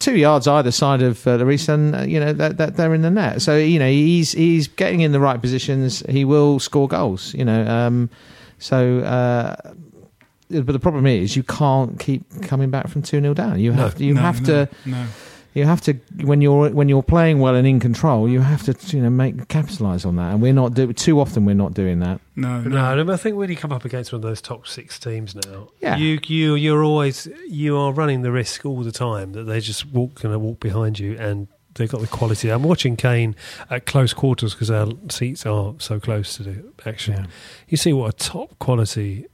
Two 0.00 0.16
yards 0.16 0.46
either 0.46 0.70
side 0.70 1.02
of 1.02 1.26
uh, 1.26 1.38
Lloris, 1.38 1.68
and 1.68 1.96
uh, 1.96 2.02
you 2.02 2.20
know 2.20 2.32
that, 2.32 2.56
that 2.58 2.76
they're 2.76 2.94
in 2.94 3.02
the 3.02 3.10
net. 3.10 3.42
So 3.42 3.56
you 3.56 3.80
know 3.80 3.88
he's 3.90 4.30
he's 4.30 4.68
getting 4.68 5.00
in 5.00 5.10
the 5.10 5.18
right 5.18 5.40
positions. 5.42 6.04
He 6.08 6.24
will 6.24 6.60
score 6.60 6.86
goals. 6.86 7.34
You 7.34 7.44
know, 7.44 7.66
um, 7.66 8.08
so 8.60 9.00
uh, 9.00 9.56
Uh, 10.54 10.60
but 10.60 10.72
the 10.72 10.78
problem 10.78 11.06
is 11.06 11.36
you 11.36 11.42
can't 11.42 11.98
keep 11.98 12.22
coming 12.42 12.70
back 12.70 12.88
from 12.88 13.02
two 13.02 13.20
0 13.20 13.34
down. 13.34 13.60
You 13.60 13.72
have 13.72 13.96
to, 13.96 14.04
you 14.04 14.14
No, 14.14 14.20
have 14.20 14.40
no, 14.42 14.46
to 14.66 14.74
No. 14.86 15.06
you 15.54 15.64
have 15.64 15.80
to 15.82 15.94
when 16.22 16.40
you're 16.40 16.70
when 16.70 16.88
you're 16.88 17.02
playing 17.02 17.38
well 17.40 17.54
and 17.54 17.66
in 17.66 17.80
control. 17.80 18.28
You 18.28 18.40
have 18.40 18.62
to 18.64 18.96
you 18.96 19.02
know 19.02 19.10
make 19.10 19.48
capitalize 19.48 20.04
on 20.04 20.16
that, 20.16 20.32
and 20.32 20.40
we're 20.42 20.52
not 20.52 20.74
do 20.74 20.92
too 20.92 21.20
often. 21.20 21.44
We're 21.44 21.54
not 21.54 21.74
doing 21.74 22.00
that. 22.00 22.20
No, 22.36 22.60
No, 22.62 23.02
no, 23.02 23.12
I 23.12 23.16
think 23.16 23.36
when 23.36 23.50
you 23.50 23.56
come 23.56 23.72
up 23.72 23.84
against 23.84 24.12
one 24.12 24.18
of 24.18 24.22
those 24.22 24.40
top 24.40 24.66
six 24.66 24.98
teams 24.98 25.34
now, 25.34 25.68
Yeah. 25.80 25.96
you 25.96 26.18
you 26.26 26.54
you're 26.54 26.82
always 26.84 27.28
you 27.48 27.76
are 27.76 27.92
running 27.92 28.22
the 28.22 28.32
risk 28.32 28.64
all 28.64 28.82
the 28.82 28.92
time 28.92 29.32
that 29.32 29.44
they're 29.44 29.60
just 29.60 29.86
walk 29.86 30.22
going 30.22 30.32
to 30.32 30.38
walk 30.38 30.60
behind 30.60 30.98
you 30.98 31.16
and. 31.18 31.48
They've 31.74 31.88
got 31.88 32.00
the 32.00 32.08
quality. 32.08 32.48
I'm 32.50 32.64
watching 32.64 32.96
Kane 32.96 33.36
at 33.70 33.86
close 33.86 34.12
quarters 34.12 34.52
because 34.52 34.68
our 34.68 34.88
seats 35.10 35.46
are 35.46 35.74
so 35.78 36.00
close 36.00 36.36
to 36.36 36.42
the 36.42 36.64
action. 36.84 37.14
Yeah. 37.14 37.26
You 37.68 37.76
see 37.76 37.92
what 37.92 38.12
a 38.14 38.16
top 38.16 38.58
quality, 38.58 39.26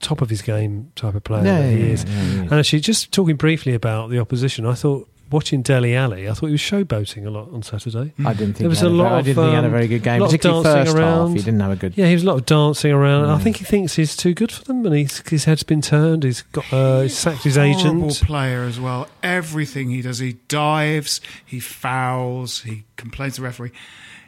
top 0.00 0.20
of 0.22 0.30
his 0.30 0.42
game 0.42 0.90
type 0.96 1.14
of 1.14 1.22
player 1.24 1.44
Yeah, 1.44 1.60
that 1.62 1.70
he 1.72 1.78
yeah, 1.78 1.92
is. 1.92 2.04
yeah, 2.04 2.10
yeah. 2.22 2.40
And 2.42 2.52
actually, 2.54 2.80
just 2.80 3.12
talking 3.12 3.36
briefly 3.36 3.74
about 3.74 4.10
the 4.10 4.18
opposition, 4.18 4.66
I 4.66 4.74
thought 4.74 5.08
watching 5.30 5.62
Dele 5.62 5.94
Alli, 5.94 6.28
I 6.28 6.32
thought 6.32 6.46
he 6.46 6.52
was 6.52 6.60
showboating 6.60 7.24
a 7.24 7.30
lot 7.30 7.52
on 7.52 7.62
Saturday. 7.62 8.12
I 8.26 8.32
didn't 8.32 8.54
think 8.54 8.56
There 8.58 8.68
was 8.68 8.80
he 8.80 8.86
had 8.86 8.90
a 8.92 8.94
a 8.94 8.96
lot 8.96 9.04
very, 9.10 9.14
I 9.14 9.22
didn't 9.22 9.36
think 9.36 9.48
he 9.50 9.54
had 9.54 9.62
a 9.64 9.66
um, 9.68 9.72
very 9.72 9.86
good 9.86 10.02
game, 10.02 10.20
particularly 10.22 10.64
dancing 10.64 10.84
first 10.86 10.96
around. 10.96 11.28
half. 11.28 11.36
He 11.36 11.42
didn't 11.44 11.60
have 11.60 11.70
a 11.70 11.76
good. 11.76 11.96
Yeah, 11.96 12.06
he 12.06 12.14
was 12.14 12.22
a 12.24 12.26
lot 12.26 12.36
of 12.38 12.46
dancing 12.46 12.90
around. 12.92 13.26
I 13.30 13.38
think 13.38 13.56
he 13.58 13.64
thinks 13.64 13.94
he's 13.94 14.16
too 14.16 14.34
good 14.34 14.50
for 14.50 14.64
them, 14.64 14.84
and 14.84 14.94
he's, 14.94 15.22
his 15.28 15.44
head's 15.44 15.62
been 15.62 15.82
turned. 15.82 16.24
He's 16.24 16.42
got 16.42 16.64
uh, 16.72 17.02
he's 17.02 17.16
sacked 17.16 17.44
his 17.44 17.54
Horrible 17.54 17.78
agent. 18.06 18.22
player 18.26 18.62
as 18.64 18.80
well. 18.80 19.06
Everything 19.22 19.90
he 19.90 20.02
does, 20.02 20.18
he 20.18 20.32
dives, 20.48 21.20
he 21.46 21.60
fouls, 21.60 22.62
he 22.62 22.84
complains 22.96 23.34
to 23.36 23.42
the 23.42 23.44
referee. 23.46 23.70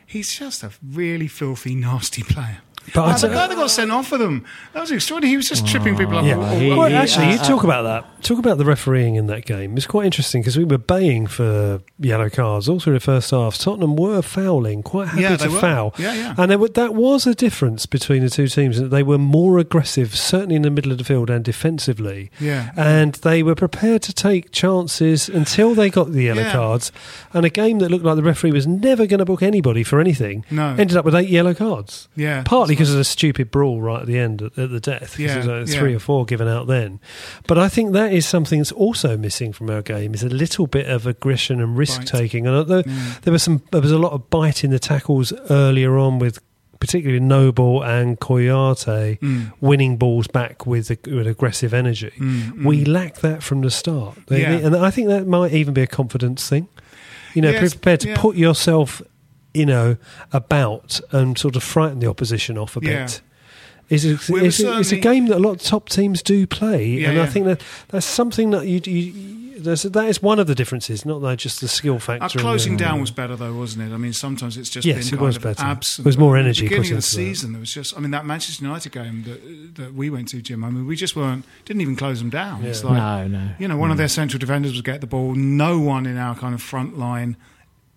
He's 0.06 0.32
just 0.32 0.62
a 0.62 0.70
really 0.86 1.26
filthy, 1.26 1.74
nasty 1.74 2.22
player. 2.22 2.58
But 2.94 3.00
Oh, 3.00 3.04
I 3.04 3.16
the 3.18 3.28
guy 3.28 3.46
that 3.46 3.54
got 3.54 3.70
sent 3.70 3.90
off 3.90 4.08
for 4.08 4.18
them, 4.18 4.44
that 4.72 4.80
was 4.80 4.90
extraordinary. 4.90 5.30
He 5.30 5.36
was 5.36 5.48
just 5.48 5.66
tripping 5.66 5.96
people 5.96 6.18
up. 6.18 6.24
Yeah. 6.24 6.36
all- 6.36 6.44
all- 6.44 6.58
he- 6.58 6.68
Well, 6.70 6.88
he- 6.88 6.94
actually, 6.94 7.30
you 7.32 7.38
uh, 7.38 7.44
talk 7.44 7.64
about 7.64 7.82
that. 7.82 8.22
Talk 8.22 8.38
about 8.38 8.58
the 8.58 8.64
refereeing 8.64 9.14
in 9.16 9.26
that 9.28 9.44
game. 9.46 9.76
It's 9.76 9.86
quite 9.86 10.04
interesting 10.04 10.42
because 10.42 10.56
we 10.56 10.64
were 10.64 10.78
baying 10.78 11.26
for 11.26 11.80
yellow 11.98 12.28
cards 12.28 12.68
all 12.68 12.78
through 12.80 12.94
the 12.94 13.00
first 13.00 13.30
half. 13.30 13.58
Tottenham 13.58 13.96
were 13.96 14.22
fouling, 14.22 14.82
quite 14.82 15.08
happy 15.08 15.22
Yeah, 15.22 15.36
to 15.36 15.48
were. 15.48 15.58
foul. 15.58 15.94
Yeah, 15.98 16.14
yeah. 16.14 16.34
And 16.38 16.50
there, 16.50 16.58
were- 16.58 16.68
that 16.68 16.94
was 16.94 17.26
a 17.26 17.34
difference 17.34 17.86
between 17.86 18.22
the 18.22 18.30
two 18.30 18.46
teams. 18.48 18.78
That 18.80 18.88
they 18.90 19.02
were 19.02 19.18
more 19.18 19.58
aggressive, 19.58 20.14
certainly 20.16 20.56
in 20.56 20.62
the 20.62 20.70
middle 20.70 20.92
of 20.92 20.98
the 20.98 21.04
field 21.04 21.30
and 21.30 21.44
defensively. 21.44 22.30
Yeah. 22.40 22.70
And 22.76 23.14
they 23.16 23.42
were 23.42 23.54
prepared 23.54 24.02
to 24.02 24.12
take 24.12 24.52
chances 24.52 25.28
until 25.28 25.74
they 25.74 25.90
got 25.90 26.12
the 26.12 26.24
yellow 26.24 26.42
Yeah. 26.42 26.52
cards. 26.52 26.92
And 27.32 27.44
a 27.44 27.50
game 27.50 27.78
that 27.80 27.90
looked 27.90 28.04
like 28.04 28.16
the 28.16 28.22
referee 28.22 28.52
was 28.52 28.66
never 28.66 29.06
going 29.06 29.18
to 29.18 29.24
book 29.24 29.42
anybody 29.42 29.82
for 29.82 30.00
anything 30.00 30.44
No. 30.50 30.74
ended 30.78 30.96
up 30.96 31.04
with 31.04 31.14
eight 31.14 31.28
yellow 31.28 31.54
cards. 31.54 32.08
Yeah. 32.16 32.42
Partly 32.44 32.71
because 32.72 32.90
of 32.90 32.96
the 32.96 33.04
stupid 33.04 33.50
brawl 33.50 33.80
right 33.80 34.00
at 34.00 34.06
the 34.06 34.18
end 34.18 34.42
at, 34.42 34.58
at 34.58 34.70
the 34.70 34.80
death. 34.80 35.18
Yeah, 35.18 35.34
there's, 35.34 35.48
uh, 35.48 35.72
yeah. 35.72 35.78
three 35.78 35.94
or 35.94 35.98
four 35.98 36.24
given 36.24 36.48
out 36.48 36.66
then. 36.66 37.00
But 37.46 37.58
I 37.58 37.68
think 37.68 37.92
that 37.92 38.12
is 38.12 38.26
something 38.26 38.58
that's 38.58 38.72
also 38.72 39.16
missing 39.16 39.52
from 39.52 39.70
our 39.70 39.82
game 39.82 40.14
is 40.14 40.22
a 40.22 40.28
little 40.28 40.66
bit 40.66 40.86
of 40.88 41.06
aggression 41.06 41.60
and 41.60 41.76
risk 41.76 42.04
taking. 42.04 42.46
And 42.46 42.56
although 42.56 42.82
there 42.82 43.32
was 43.32 43.42
some, 43.42 43.62
there 43.70 43.80
was 43.80 43.92
a 43.92 43.98
lot 43.98 44.12
of 44.12 44.28
bite 44.30 44.64
in 44.64 44.70
the 44.70 44.78
tackles 44.78 45.32
earlier 45.50 45.96
on 45.98 46.18
with. 46.18 46.38
Particularly 46.80 47.20
Noble 47.20 47.80
and 47.84 48.18
Kouyaté 48.18 49.16
Mm. 49.20 49.52
winning 49.60 49.96
balls 49.98 50.26
back 50.26 50.66
with, 50.66 50.88
with 51.06 51.28
aggressive 51.28 51.72
energy. 51.72 52.10
We 52.60 52.84
lack 52.84 53.18
that 53.20 53.40
from 53.44 53.60
the 53.60 53.70
start, 53.70 54.16
Mm, 54.26 54.38
Yeah. 54.38 54.50
and 54.66 54.74
I 54.74 54.90
think 54.90 55.06
that 55.06 55.28
might 55.28 55.52
even 55.52 55.74
be 55.74 55.82
a 55.82 55.86
confidence 55.86 56.48
thing. 56.48 56.66
You 57.34 57.42
know, 57.42 57.50
Yes, 57.50 57.74
prepared 57.74 58.00
to 58.00 58.08
yeah. 58.08 58.16
put 58.16 58.34
yourself, 58.34 59.00
you 59.54 59.66
know, 59.66 59.96
about 60.32 61.00
and 61.10 61.36
sort 61.38 61.56
of 61.56 61.62
frighten 61.62 61.98
the 62.00 62.08
opposition 62.08 62.56
off 62.58 62.76
a 62.76 62.80
Yeah. 62.82 63.04
bit. 63.04 63.20
is 63.90 64.04
a, 64.06 64.32
We 64.32 64.46
is 64.46 64.60
a, 64.62 64.78
it's 64.78 64.92
a 64.92 64.96
game 64.96 65.26
that 65.26 65.36
a 65.36 65.38
lot 65.38 65.52
of 65.56 65.62
top 65.62 65.88
teams 65.90 66.22
do 66.22 66.46
play, 66.46 66.86
Yeah, 66.86 67.10
and 67.10 67.20
I 67.20 67.26
think 67.26 67.44
that 67.46 67.60
that's 67.88 68.06
something 68.06 68.50
that 68.52 68.66
you, 68.66 68.80
you 68.90 69.60
there's, 69.60 69.82
that 69.82 70.08
is 70.08 70.22
one 70.22 70.38
of 70.38 70.46
the 70.46 70.54
differences, 70.54 71.04
not 71.04 71.20
that 71.20 71.38
just 71.38 71.60
the 71.60 71.68
skill 71.68 71.98
factor. 71.98 72.24
Our 72.24 72.30
closing 72.30 72.76
the- 72.78 72.84
down 72.84 73.00
was 73.00 73.10
better 73.10 73.36
though, 73.36 73.52
wasn't 73.54 73.90
it? 73.90 73.94
I 73.94 73.98
mean, 73.98 74.14
sometimes 74.14 74.56
it's 74.56 74.70
just 74.70 74.86
Yes, 74.86 74.96
been 74.96 75.06
it 75.08 75.10
kind 75.18 75.20
was 75.26 75.36
of 75.36 75.42
better. 75.42 75.62
absent. 75.64 76.04
There 76.04 76.08
was 76.08 76.16
more 76.18 76.36
At 76.36 76.40
the 76.40 76.44
energy 76.46 76.62
beginning 76.62 76.82
put 76.84 76.86
of 76.86 76.90
the 76.90 76.94
into 76.96 77.06
that. 77.06 77.34
season. 77.34 77.52
There 77.52 77.60
was 77.60 77.74
just, 77.74 77.96
I 77.96 78.00
mean, 78.00 78.12
that 78.12 78.24
Manchester 78.24 78.64
United 78.64 78.92
game 78.92 79.24
that 79.24 79.74
that 79.82 79.94
we 79.94 80.08
went 80.10 80.28
to, 80.28 80.40
Jim. 80.40 80.64
I 80.64 80.70
mean, 80.70 80.86
we 80.86 80.96
just 80.96 81.14
weren't 81.14 81.44
didn't 81.66 81.82
even 81.82 81.94
close 81.96 82.18
them 82.20 82.30
down. 82.30 82.64
It's 82.64 82.82
Yeah. 82.82 82.88
like 82.90 82.96
No, 82.96 83.38
no. 83.38 83.50
you 83.58 83.68
know, 83.68 83.76
one 83.76 83.90
of 83.90 83.96
mm. 83.96 83.98
their 83.98 84.08
central 84.08 84.38
defenders 84.38 84.74
would 84.74 84.84
get 84.86 85.00
the 85.02 85.06
ball. 85.06 85.34
No 85.34 85.78
one 85.78 86.06
in 86.06 86.16
our 86.16 86.34
kind 86.34 86.54
of 86.54 86.62
front 86.62 86.98
line 86.98 87.36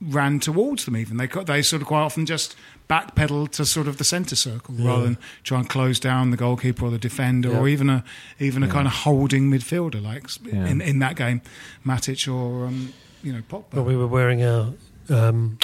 ran 0.01 0.39
towards 0.39 0.85
them. 0.85 0.97
Even 0.97 1.17
they 1.17 1.27
they 1.27 1.61
sort 1.61 1.81
of 1.81 1.87
quite 1.87 2.01
often 2.01 2.25
just 2.25 2.55
backpedaled 2.89 3.49
to 3.51 3.65
sort 3.65 3.87
of 3.87 3.97
the 3.97 4.03
centre 4.03 4.35
circle 4.35 4.75
rather 4.77 5.03
than 5.03 5.17
try 5.43 5.57
and 5.59 5.67
close 5.69 5.99
down 5.99 6.29
the 6.31 6.37
goalkeeper 6.37 6.85
or 6.85 6.91
the 6.91 6.99
defender 6.99 7.49
or 7.55 7.67
even 7.67 7.89
a 7.89 8.03
even 8.39 8.61
a 8.61 8.67
kind 8.67 8.87
of 8.87 8.93
holding 8.93 9.49
midfielder 9.49 10.01
like 10.03 10.27
Yeah. 10.43 10.65
in 10.67 10.81
in 10.81 10.99
that 10.99 11.15
game, 11.15 11.41
Matic 11.85 12.31
or 12.31 12.67
um, 12.67 12.93
you 13.23 13.33
know 13.33 13.41
Pogba. 13.49 13.73
Well, 13.73 13.85
we 13.85 13.95
were 13.95 14.07
wearing 14.07 14.43
our 14.43 14.73
um, 15.09 15.57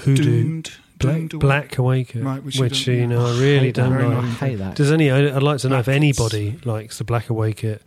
hoodoo 0.00 0.22
doomed, 0.24 0.72
black, 0.98 1.28
black 1.30 1.78
away 1.78 2.04
kit, 2.04 2.22
Right, 2.22 2.42
which 2.42 2.58
which, 2.58 2.86
you 2.86 3.06
know 3.06 3.26
I 3.26 3.38
really 3.40 3.72
don't 3.72 3.92
like. 3.92 4.24
I 4.24 4.26
hate 4.28 4.56
that. 4.56 4.74
Does 4.76 4.92
any? 4.92 5.10
I'd 5.10 5.42
like 5.42 5.60
to 5.60 5.68
know 5.68 5.78
if 5.78 5.88
anybody 5.88 6.58
likes 6.64 6.98
the 6.98 7.04
black 7.04 7.30
away 7.30 7.52
kit, 7.52 7.82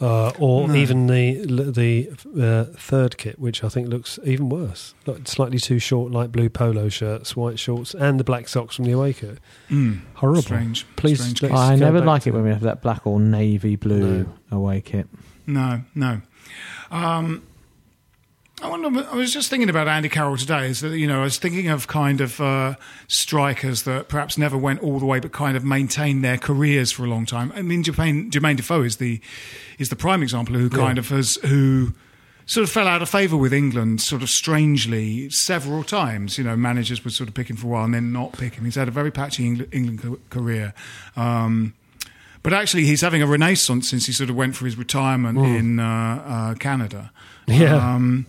uh, 0.00 0.32
or 0.38 0.68
No. 0.68 0.74
even 0.74 1.06
the 1.06 1.44
the 1.44 2.08
uh, 2.40 2.64
third 2.76 3.16
kit, 3.18 3.38
which 3.38 3.64
I 3.64 3.68
think 3.68 3.88
looks 3.88 4.18
even 4.24 4.48
worse. 4.48 4.94
Like 5.06 5.26
slightly 5.26 5.58
too 5.58 5.78
short, 5.78 6.12
light 6.12 6.30
blue 6.30 6.48
polo 6.48 6.88
shirts, 6.88 7.34
white 7.36 7.58
shorts, 7.58 7.94
and 7.94 8.20
the 8.20 8.24
black 8.24 8.48
socks 8.48 8.76
from 8.76 8.84
the 8.84 8.92
away 8.92 9.12
kit. 9.12 9.38
Mm, 9.70 10.00
Horrible. 10.14 10.42
Strange. 10.42 10.86
Please, 10.96 11.22
Strange. 11.24 11.54
I 11.54 11.74
never 11.74 12.00
like 12.00 12.26
it 12.26 12.32
when 12.32 12.44
we 12.44 12.50
have 12.50 12.60
that 12.62 12.80
black 12.82 13.06
or 13.06 13.18
navy 13.18 13.76
blue 13.76 14.24
No. 14.50 14.56
away 14.58 14.80
kit. 14.80 15.08
No, 15.46 15.82
no. 15.94 16.20
Um, 16.90 17.42
I 18.60 18.68
wonder. 18.68 19.06
I 19.10 19.14
was 19.14 19.32
just 19.32 19.50
thinking 19.50 19.70
about 19.70 19.86
Andy 19.88 20.08
Carroll 20.08 20.36
today. 20.36 20.66
Is 20.66 20.80
that 20.80 20.96
you 20.96 21.06
know 21.06 21.20
I 21.20 21.24
was 21.24 21.38
thinking 21.38 21.68
of 21.68 21.86
kind 21.86 22.20
of 22.20 22.40
uh, 22.40 22.74
strikers 23.06 23.82
that 23.84 24.08
perhaps 24.08 24.36
never 24.36 24.56
went 24.56 24.82
all 24.82 24.98
the 24.98 25.06
way, 25.06 25.20
but 25.20 25.32
kind 25.32 25.56
of 25.56 25.64
maintained 25.64 26.24
their 26.24 26.38
careers 26.38 26.90
for 26.90 27.04
a 27.04 27.08
long 27.08 27.26
time. 27.26 27.52
I 27.54 27.62
mean, 27.62 27.84
Jermaine, 27.84 28.30
Jermaine 28.30 28.56
Defoe 28.56 28.82
is 28.82 28.96
the 28.96 29.20
is 29.78 29.90
the 29.90 29.96
prime 29.96 30.22
example 30.22 30.56
who 30.56 30.68
kind 30.70 30.98
of 30.98 31.08
has 31.10 31.36
who 31.36 31.92
sort 32.46 32.64
of 32.64 32.70
fell 32.70 32.88
out 32.88 33.02
of 33.02 33.08
favour 33.08 33.36
with 33.36 33.52
England, 33.52 34.00
sort 34.00 34.22
of 34.22 34.30
strangely 34.30 35.30
several 35.30 35.84
times. 35.84 36.38
You 36.38 36.44
know, 36.44 36.56
managers 36.56 37.04
would 37.04 37.12
sort 37.12 37.28
of 37.28 37.34
pick 37.34 37.48
him 37.50 37.56
for 37.56 37.66
a 37.66 37.70
while 37.70 37.84
and 37.84 37.94
then 37.94 38.12
not 38.12 38.32
pick 38.32 38.54
him. 38.54 38.64
He's 38.64 38.74
had 38.74 38.88
a 38.88 38.92
very 38.92 39.10
patchy 39.10 39.46
England, 39.46 39.72
England 39.72 40.18
career. 40.30 40.74
Um, 41.14 41.74
but 42.42 42.52
actually, 42.52 42.86
he's 42.86 43.02
having 43.02 43.22
a 43.22 43.26
renaissance 43.26 43.90
since 43.90 44.06
he 44.06 44.12
sort 44.12 44.30
of 44.30 44.36
went 44.36 44.56
for 44.56 44.64
his 44.64 44.76
retirement 44.76 45.38
in 45.38 45.78
uh, 45.78 46.22
uh, 46.26 46.54
Canada. 46.54 47.12
Yeah. 47.46 47.74
Um, 47.76 48.26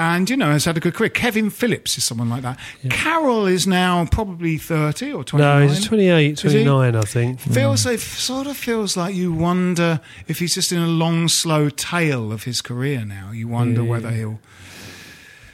and, 0.00 0.28
you 0.30 0.36
know, 0.36 0.50
has 0.50 0.64
had 0.64 0.76
a 0.76 0.80
good 0.80 0.94
career. 0.94 1.10
Kevin 1.10 1.50
Phillips 1.50 1.98
is 1.98 2.04
someone 2.04 2.30
like 2.30 2.42
that. 2.42 2.58
Carroll 2.88 3.46
is 3.46 3.66
now 3.66 4.06
probably 4.06 4.56
30 4.56 5.12
or 5.12 5.24
twenty. 5.24 5.44
No, 5.44 5.66
he's 5.66 5.84
28, 5.84 6.32
Is 6.44 6.52
he? 6.52 6.64
29, 6.64 6.96
I 6.96 7.00
think. 7.02 7.40
Feels 7.40 7.84
it 7.86 8.00
sort 8.00 8.46
of 8.46 8.56
feels 8.56 8.96
like 8.96 9.14
you 9.14 9.32
wonder 9.32 10.00
if 10.26 10.38
he's 10.38 10.54
just 10.54 10.72
in 10.72 10.78
a 10.78 10.86
long, 10.86 11.28
slow 11.28 11.68
tail 11.68 12.32
of 12.32 12.44
his 12.44 12.60
career 12.62 13.04
now. 13.04 13.30
You 13.32 13.46
wonder 13.48 13.82
Yeah. 13.82 13.88
whether 13.90 14.10
he'll. 14.10 14.40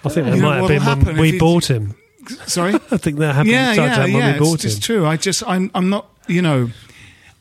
I 0.04 0.09
think 0.09 0.26
that 0.26 0.38
might 0.38 0.56
have 0.70 0.98
been 1.04 1.04
when 1.14 1.16
we 1.20 1.38
bought 1.38 1.68
him. 1.70 1.96
Sorry. 2.46 2.74
I 2.90 2.96
think 2.96 3.18
that 3.18 3.35
happened 3.35 3.50
yeah, 3.50 3.72
yeah, 3.74 3.98
when 4.04 4.12
yeah. 4.12 4.16
we 4.26 4.30
It's, 4.30 4.38
bought 4.38 4.64
it's 4.64 4.74
him. 4.76 4.80
true. 4.80 5.06
I 5.06 5.16
just, 5.16 5.42
I'm, 5.46 5.70
I'm 5.74 5.90
not. 5.90 6.09
You 6.28 6.42
know, 6.42 6.70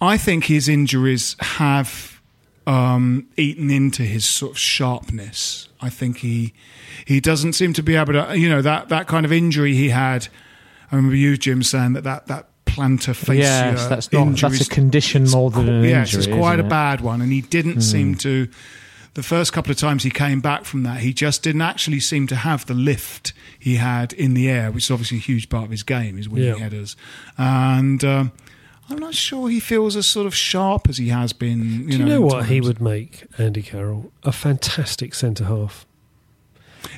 I 0.02 0.18
think 0.18 0.46
his 0.46 0.68
injuries 0.68 1.36
have 1.40 2.15
um, 2.68 3.28
eaten 3.38 3.70
into 3.70 4.04
his 4.04 4.26
sort 4.26 4.54
of 4.54 4.58
sharpness. 4.58 5.70
I 5.82 5.90
think 5.90 6.18
he 6.18 6.54
he 7.06 7.20
doesn't 7.20 7.54
seem 7.54 7.74
to 7.74 7.84
be 7.84 7.96
able 7.96 8.14
to. 8.14 8.38
You 8.38 8.50
know 8.50 8.62
that 8.62 8.90
that 8.90 9.08
kind 9.08 9.26
of 9.26 9.32
injury 9.32 9.74
he 9.76 9.90
had. 9.90 10.28
I 10.92 10.96
remember 10.96 11.16
you, 11.16 11.38
Jim, 11.38 11.64
saying 11.64 11.94
that 11.94 12.04
that 12.04 12.28
that 12.28 12.48
plantar 12.66 13.16
fascia 13.16 13.38
yes, 13.40 13.88
that's 13.88 14.12
not. 14.12 14.22
injury 14.28 14.50
That's 14.52 14.68
a 14.68 14.70
condition 14.70 15.30
more 15.30 15.52
than 15.52 15.70
an 15.70 15.84
yes, 15.84 16.14
injury. 16.14 16.32
it's 16.34 16.40
quite 16.40 16.60
a 16.60 16.66
it? 16.66 16.70
Bad 16.70 17.02
one, 17.02 17.22
and 17.22 17.32
he 17.32 17.42
didn't 17.42 17.82
seem 17.82 18.16
to. 18.16 18.48
The 19.14 19.24
first 19.24 19.54
couple 19.54 19.72
of 19.72 19.78
times 19.78 20.04
he 20.04 20.10
came 20.10 20.42
back 20.42 20.66
from 20.66 20.84
that, 20.84 21.00
he 21.00 21.14
just 21.14 21.42
didn't 21.42 21.62
actually 21.62 22.02
seem 22.02 22.28
to 22.28 22.36
have 22.36 22.66
the 22.66 22.74
lift 22.74 23.32
he 23.58 23.76
had 23.78 24.12
in 24.12 24.34
the 24.34 24.50
air, 24.50 24.72
which 24.72 24.84
is 24.86 24.92
obviously 24.92 25.20
a 25.20 25.22
huge 25.22 25.48
part 25.48 25.64
of 25.64 25.72
his 25.72 25.84
game, 25.84 26.18
his 26.18 26.28
winning 26.28 26.50
Yeah. 26.50 26.56
headers. 26.58 26.98
And 27.38 28.04
um, 28.04 28.34
I'm 28.90 29.00
not 29.00 29.16
sure 29.16 29.50
he 29.50 29.60
feels 29.60 29.96
as 29.96 30.06
sort 30.06 30.28
of 30.28 30.36
sharp 30.36 30.88
as 30.90 30.98
he 30.98 31.08
has 31.10 31.34
been. 31.34 31.64
You 31.64 31.86
Do 31.88 31.92
you 31.94 32.00
know, 32.00 32.06
know 32.06 32.16
in 32.18 32.22
what 32.24 32.46
he 32.46 32.62
would 32.62 32.80
make, 32.82 33.26
Andy 33.38 33.62
Carroll? 33.64 34.12
A 34.24 34.32
fantastic 34.32 35.14
centre 35.16 35.46
half. 35.46 35.86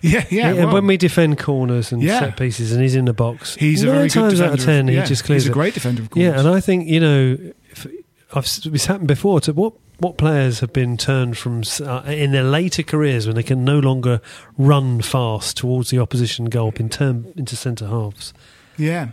Yeah, 0.02 0.26
yeah. 0.30 0.50
and 0.50 0.58
well, 0.66 0.74
when 0.74 0.86
we 0.88 0.98
defend 0.98 1.40
corners 1.40 1.94
and 1.94 2.04
Yeah. 2.04 2.20
set 2.20 2.38
pieces 2.38 2.74
and 2.74 2.82
he's 2.82 2.94
in 2.94 3.06
the 3.06 3.14
box, 3.14 3.56
he's 3.56 3.84
a 3.84 3.86
nine 3.86 3.96
very 3.96 4.10
times 4.10 4.42
out 4.42 4.54
of 4.54 4.64
ten, 4.64 4.88
yeah, 4.90 5.02
he 5.02 5.08
just 5.08 5.24
clears 5.24 5.44
He's 5.44 5.50
a 5.50 5.54
great 5.54 5.74
defender, 5.74 6.02
of 6.02 6.10
course. 6.10 6.22
Yeah, 6.22 6.38
and 6.38 6.46
I 6.48 6.60
think 6.60 6.90
you 6.90 7.00
know, 7.00 7.38
if, 7.72 7.88
I've 8.34 8.44
it's 8.46 8.86
happened 8.86 9.08
before. 9.08 9.40
To 9.42 9.54
what 9.54 9.74
what 10.00 10.18
players 10.18 10.60
have 10.60 10.74
been 10.74 10.98
turned 10.98 11.38
from 11.38 11.64
uh, 11.82 12.04
in 12.06 12.32
their 12.34 12.44
later 12.44 12.84
careers 12.84 13.26
when 13.28 13.38
they 13.38 13.44
can 13.44 13.64
no 13.64 13.80
longer 13.80 14.20
run 14.58 15.02
fast 15.02 15.56
towards 15.56 15.90
the 15.90 16.00
opposition 16.00 16.46
goal, 16.46 16.72
been 16.72 16.90
turned 16.90 17.34
into 17.38 17.56
centre 17.56 17.88
halves. 17.88 18.34
yeah. 18.78 19.10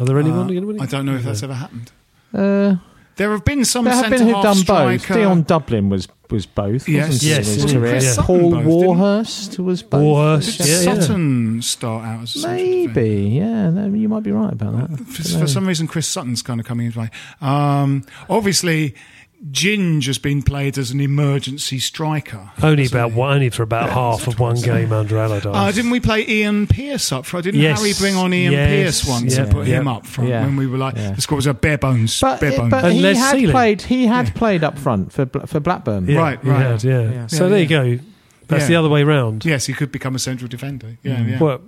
Are 0.00 0.04
there 0.06 0.18
anyone? 0.18 0.46
Uh, 0.48 0.50
anybody? 0.52 0.80
I 0.80 0.86
don't 0.86 1.06
know 1.06 1.14
if 1.16 1.22
that's 1.24 1.42
ever 1.42 1.54
happened. 1.54 1.92
Uh, 2.32 2.76
There 3.16 3.30
have 3.30 3.44
been 3.44 3.64
some 3.64 3.84
there 3.84 3.94
have 3.94 4.10
been 4.10 4.18
centre 4.18 4.24
who've 4.34 4.44
half 4.44 4.66
done 4.66 4.92
both. 4.92 5.00
striker. 5.02 5.20
Dion 5.20 5.42
Dublin 5.42 5.88
was 5.88 6.08
was 6.30 6.46
both. 6.46 6.88
Yes. 6.88 7.08
wasn't 7.10 7.22
he, 7.22 7.28
Yes, 7.28 7.38
in 7.48 7.54
his 7.54 7.62
wasn't 7.62 7.80
career. 7.82 7.92
Chris 7.92 8.14
Sutton 8.14 8.24
Paul 8.26 8.50
both, 8.50 8.50
didn't 8.64 8.70
he? 8.80 8.86
Warhurst 8.86 9.58
was 9.60 9.82
both. 9.84 10.02
Warhurst, 10.02 10.58
Did 10.58 10.66
Yeah, 10.66 10.72
yeah. 10.94 11.00
Sutton 11.00 11.62
start 11.62 12.04
out 12.06 12.22
as 12.22 12.34
a 12.34 12.38
central 12.40 12.66
defender? 12.66 13.00
Maybe, 13.00 13.28
yeah. 13.36 13.70
no, 13.70 13.86
you 13.94 14.08
might 14.08 14.22
be 14.24 14.32
right 14.32 14.52
about 14.52 14.90
that. 14.90 14.98
For, 15.06 15.22
for 15.40 15.46
some 15.46 15.66
reason, 15.68 15.86
Chris 15.86 16.08
Sutton's 16.08 16.42
kind 16.42 16.58
of 16.58 16.66
coming 16.66 16.86
into 16.86 16.98
play. 16.98 17.10
Um, 17.40 18.04
obviously, 18.28 18.94
Ginge 19.50 20.06
has 20.06 20.16
been 20.16 20.42
played 20.42 20.78
as 20.78 20.90
an 20.90 21.00
emergency 21.00 21.78
striker. 21.78 22.50
only 22.62 22.86
about 22.86 23.12
he? 23.12 23.20
only 23.20 23.50
for 23.50 23.62
about 23.62 23.88
Yeah, 23.88 23.94
half 23.94 24.26
of 24.26 24.40
one 24.40 24.54
what 24.56 24.66
I'm 24.68 24.74
game 24.76 24.92
under 24.92 25.18
Allardyce. 25.18 25.52
Uh, 25.54 25.70
didn't 25.70 25.90
we 25.90 26.00
play 26.00 26.24
Ian 26.26 26.66
Pearce 26.66 27.12
up 27.12 27.26
front? 27.26 27.44
Didn't 27.44 27.60
Yes. 27.60 27.78
Harry 27.78 27.92
bring 27.98 28.16
on 28.16 28.32
Ian 28.32 28.52
Yes. 28.54 28.70
Pearce 29.02 29.08
once 29.08 29.36
and 29.36 29.50
put 29.50 29.66
Yeah. 29.66 29.80
him 29.80 29.88
up 29.88 30.06
front 30.06 30.30
Yeah. 30.30 30.46
when 30.46 30.56
we 30.56 30.66
were 30.66 30.78
like, 30.78 30.96
Yeah. 30.96 31.10
the 31.12 31.20
score 31.20 31.36
was 31.36 31.46
a 31.46 31.52
bare 31.52 31.76
bones, 31.76 32.18
But, 32.20 32.40
bare 32.40 32.52
bones. 32.56 32.70
but 32.70 32.84
And 32.84 32.94
he 32.94 33.00
Les 33.02 33.18
had 33.18 33.32
Sealing. 33.32 33.50
played. 33.50 33.82
He 33.82 34.06
had 34.06 34.34
played 34.34 34.64
up 34.64 34.78
front 34.78 35.12
for 35.12 35.26
for 35.46 35.60
Blackburn. 35.60 36.06
Yeah, 36.08 36.18
Right, 36.18 36.38
he 36.42 36.48
right. 36.48 36.62
had, 36.62 36.82
yeah. 36.84 37.00
Yeah. 37.02 37.26
So 37.26 37.44
Yeah, 37.44 37.48
there 37.50 37.58
yeah. 37.58 37.82
you 37.82 37.98
go. 37.98 38.04
That's 38.48 38.62
Yeah. 38.62 38.68
the 38.68 38.76
other 38.76 38.88
way 38.88 39.04
round. 39.04 39.44
yes, 39.44 39.66
he 39.66 39.74
could 39.74 39.92
become 39.92 40.14
a 40.14 40.18
central 40.18 40.48
defender. 40.48 40.96
Yeah, 41.02 41.16
Mm. 41.16 41.30
yeah. 41.32 41.38
What 41.38 41.60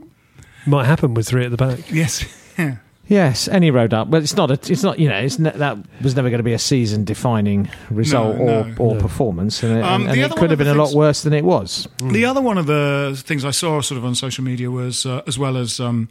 might 0.66 0.86
happen 0.86 1.12
with 1.14 1.28
three 1.28 1.44
at 1.44 1.50
the 1.50 1.56
back? 1.58 1.80
yes, 1.92 2.24
yeah. 2.58 2.76
Yes, 3.08 3.46
any 3.46 3.70
road 3.70 3.94
up. 3.94 4.08
Well, 4.08 4.20
it's 4.20 4.36
not. 4.36 4.50
A, 4.50 4.54
it's 4.54 4.82
not. 4.82 4.98
You 4.98 5.08
know, 5.08 5.16
it's 5.18 5.38
ne- 5.38 5.50
that 5.50 5.78
was 6.02 6.16
never 6.16 6.28
going 6.28 6.38
to 6.40 6.42
be 6.44 6.54
a 6.54 6.58
season-defining 6.58 7.68
result 7.88 8.36
No, 8.36 8.42
or, 8.42 8.64
no. 8.64 8.74
or 8.78 8.94
No. 8.96 9.00
performance, 9.00 9.62
and, 9.62 9.78
it- 9.78 9.84
Um, 9.84 10.02
and, 10.02 10.10
the 10.10 10.10
and 10.10 10.10
other 10.10 10.24
it 10.24 10.30
one 10.30 10.38
could 10.38 10.44
of 10.44 10.50
have 10.50 10.58
the 10.58 10.64
been 10.64 10.76
a 10.76 10.78
lot 10.78 10.86
things- 10.86 10.96
worse 10.96 11.22
than 11.22 11.32
it 11.32 11.44
was. 11.44 11.86
The 12.02 12.24
other 12.24 12.40
one 12.40 12.58
of 12.58 12.66
the 12.66 13.14
things 13.24 13.44
I 13.44 13.52
saw 13.52 13.80
sort 13.80 13.98
of 13.98 14.04
on 14.04 14.16
social 14.16 14.42
media 14.42 14.70
was, 14.72 15.06
uh, 15.06 15.22
as 15.28 15.38
well 15.38 15.56
as 15.56 15.78
um, 15.78 16.08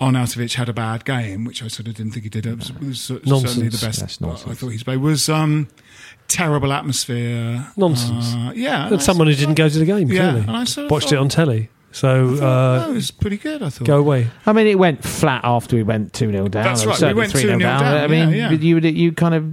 Arnautovic 0.00 0.54
had 0.54 0.68
a 0.68 0.72
bad 0.72 1.04
game, 1.04 1.44
which 1.44 1.62
I 1.62 1.68
sort 1.68 1.86
of 1.86 1.94
didn't 1.94 2.10
think 2.12 2.24
he 2.24 2.30
did. 2.30 2.46
It 2.46 2.58
was, 2.58 2.70
it 2.70 2.80
was 2.82 3.00
cer- 3.00 3.14
certainly 3.14 3.20
the 3.24 3.30
Nonsense. 3.30 3.80
best 3.84 4.00
That's 4.00 4.20
I 4.22 4.26
nonsense. 4.26 4.58
thought 4.58 4.68
he's 4.70 4.82
played. 4.82 4.96
Was 4.98 5.28
um, 5.28 5.68
terrible 6.26 6.72
atmosphere. 6.72 7.64
Nonsense. 7.76 8.34
Uh, 8.34 8.52
yeah, 8.56 8.88
That's 8.88 9.04
someone 9.04 9.28
who 9.28 9.34
didn't 9.34 9.54
go 9.54 9.68
to 9.68 9.78
the 9.78 9.84
game. 9.84 10.08
Yeah, 10.10 10.18
Clearly, 10.32 10.40
and 10.40 10.50
I 10.50 10.64
sort 10.64 10.86
of 10.86 10.90
watched 10.90 11.06
it 11.06 11.10
thought- 11.14 11.20
on 11.20 11.28
telly. 11.28 11.68
So 11.94 12.34
I 12.34 12.36
thought, 12.36 12.42
uh, 12.42 12.86
no, 12.86 12.90
it 12.90 12.94
was 12.94 13.10
pretty 13.12 13.36
good. 13.36 13.62
I 13.62 13.68
thought. 13.68 13.86
go 13.86 13.98
away. 13.98 14.26
I 14.46 14.52
mean, 14.52 14.66
it 14.66 14.76
went 14.76 15.04
flat 15.04 15.42
after 15.44 15.76
we 15.76 15.84
went 15.84 16.12
two 16.12 16.28
0 16.28 16.48
down. 16.48 16.64
That's 16.64 16.84
or 16.84 16.88
right, 16.88 17.14
we 17.14 17.14
went 17.14 17.32
3-0 17.32 17.54
2-0 17.54 17.60
down, 17.60 17.84
I 17.84 18.08
mean, 18.08 18.30
yeah, 18.30 18.50
yeah. 18.50 18.58
you 18.58 18.74
would 18.74 18.84
you 18.84 19.12
kind 19.12 19.32
of, 19.32 19.44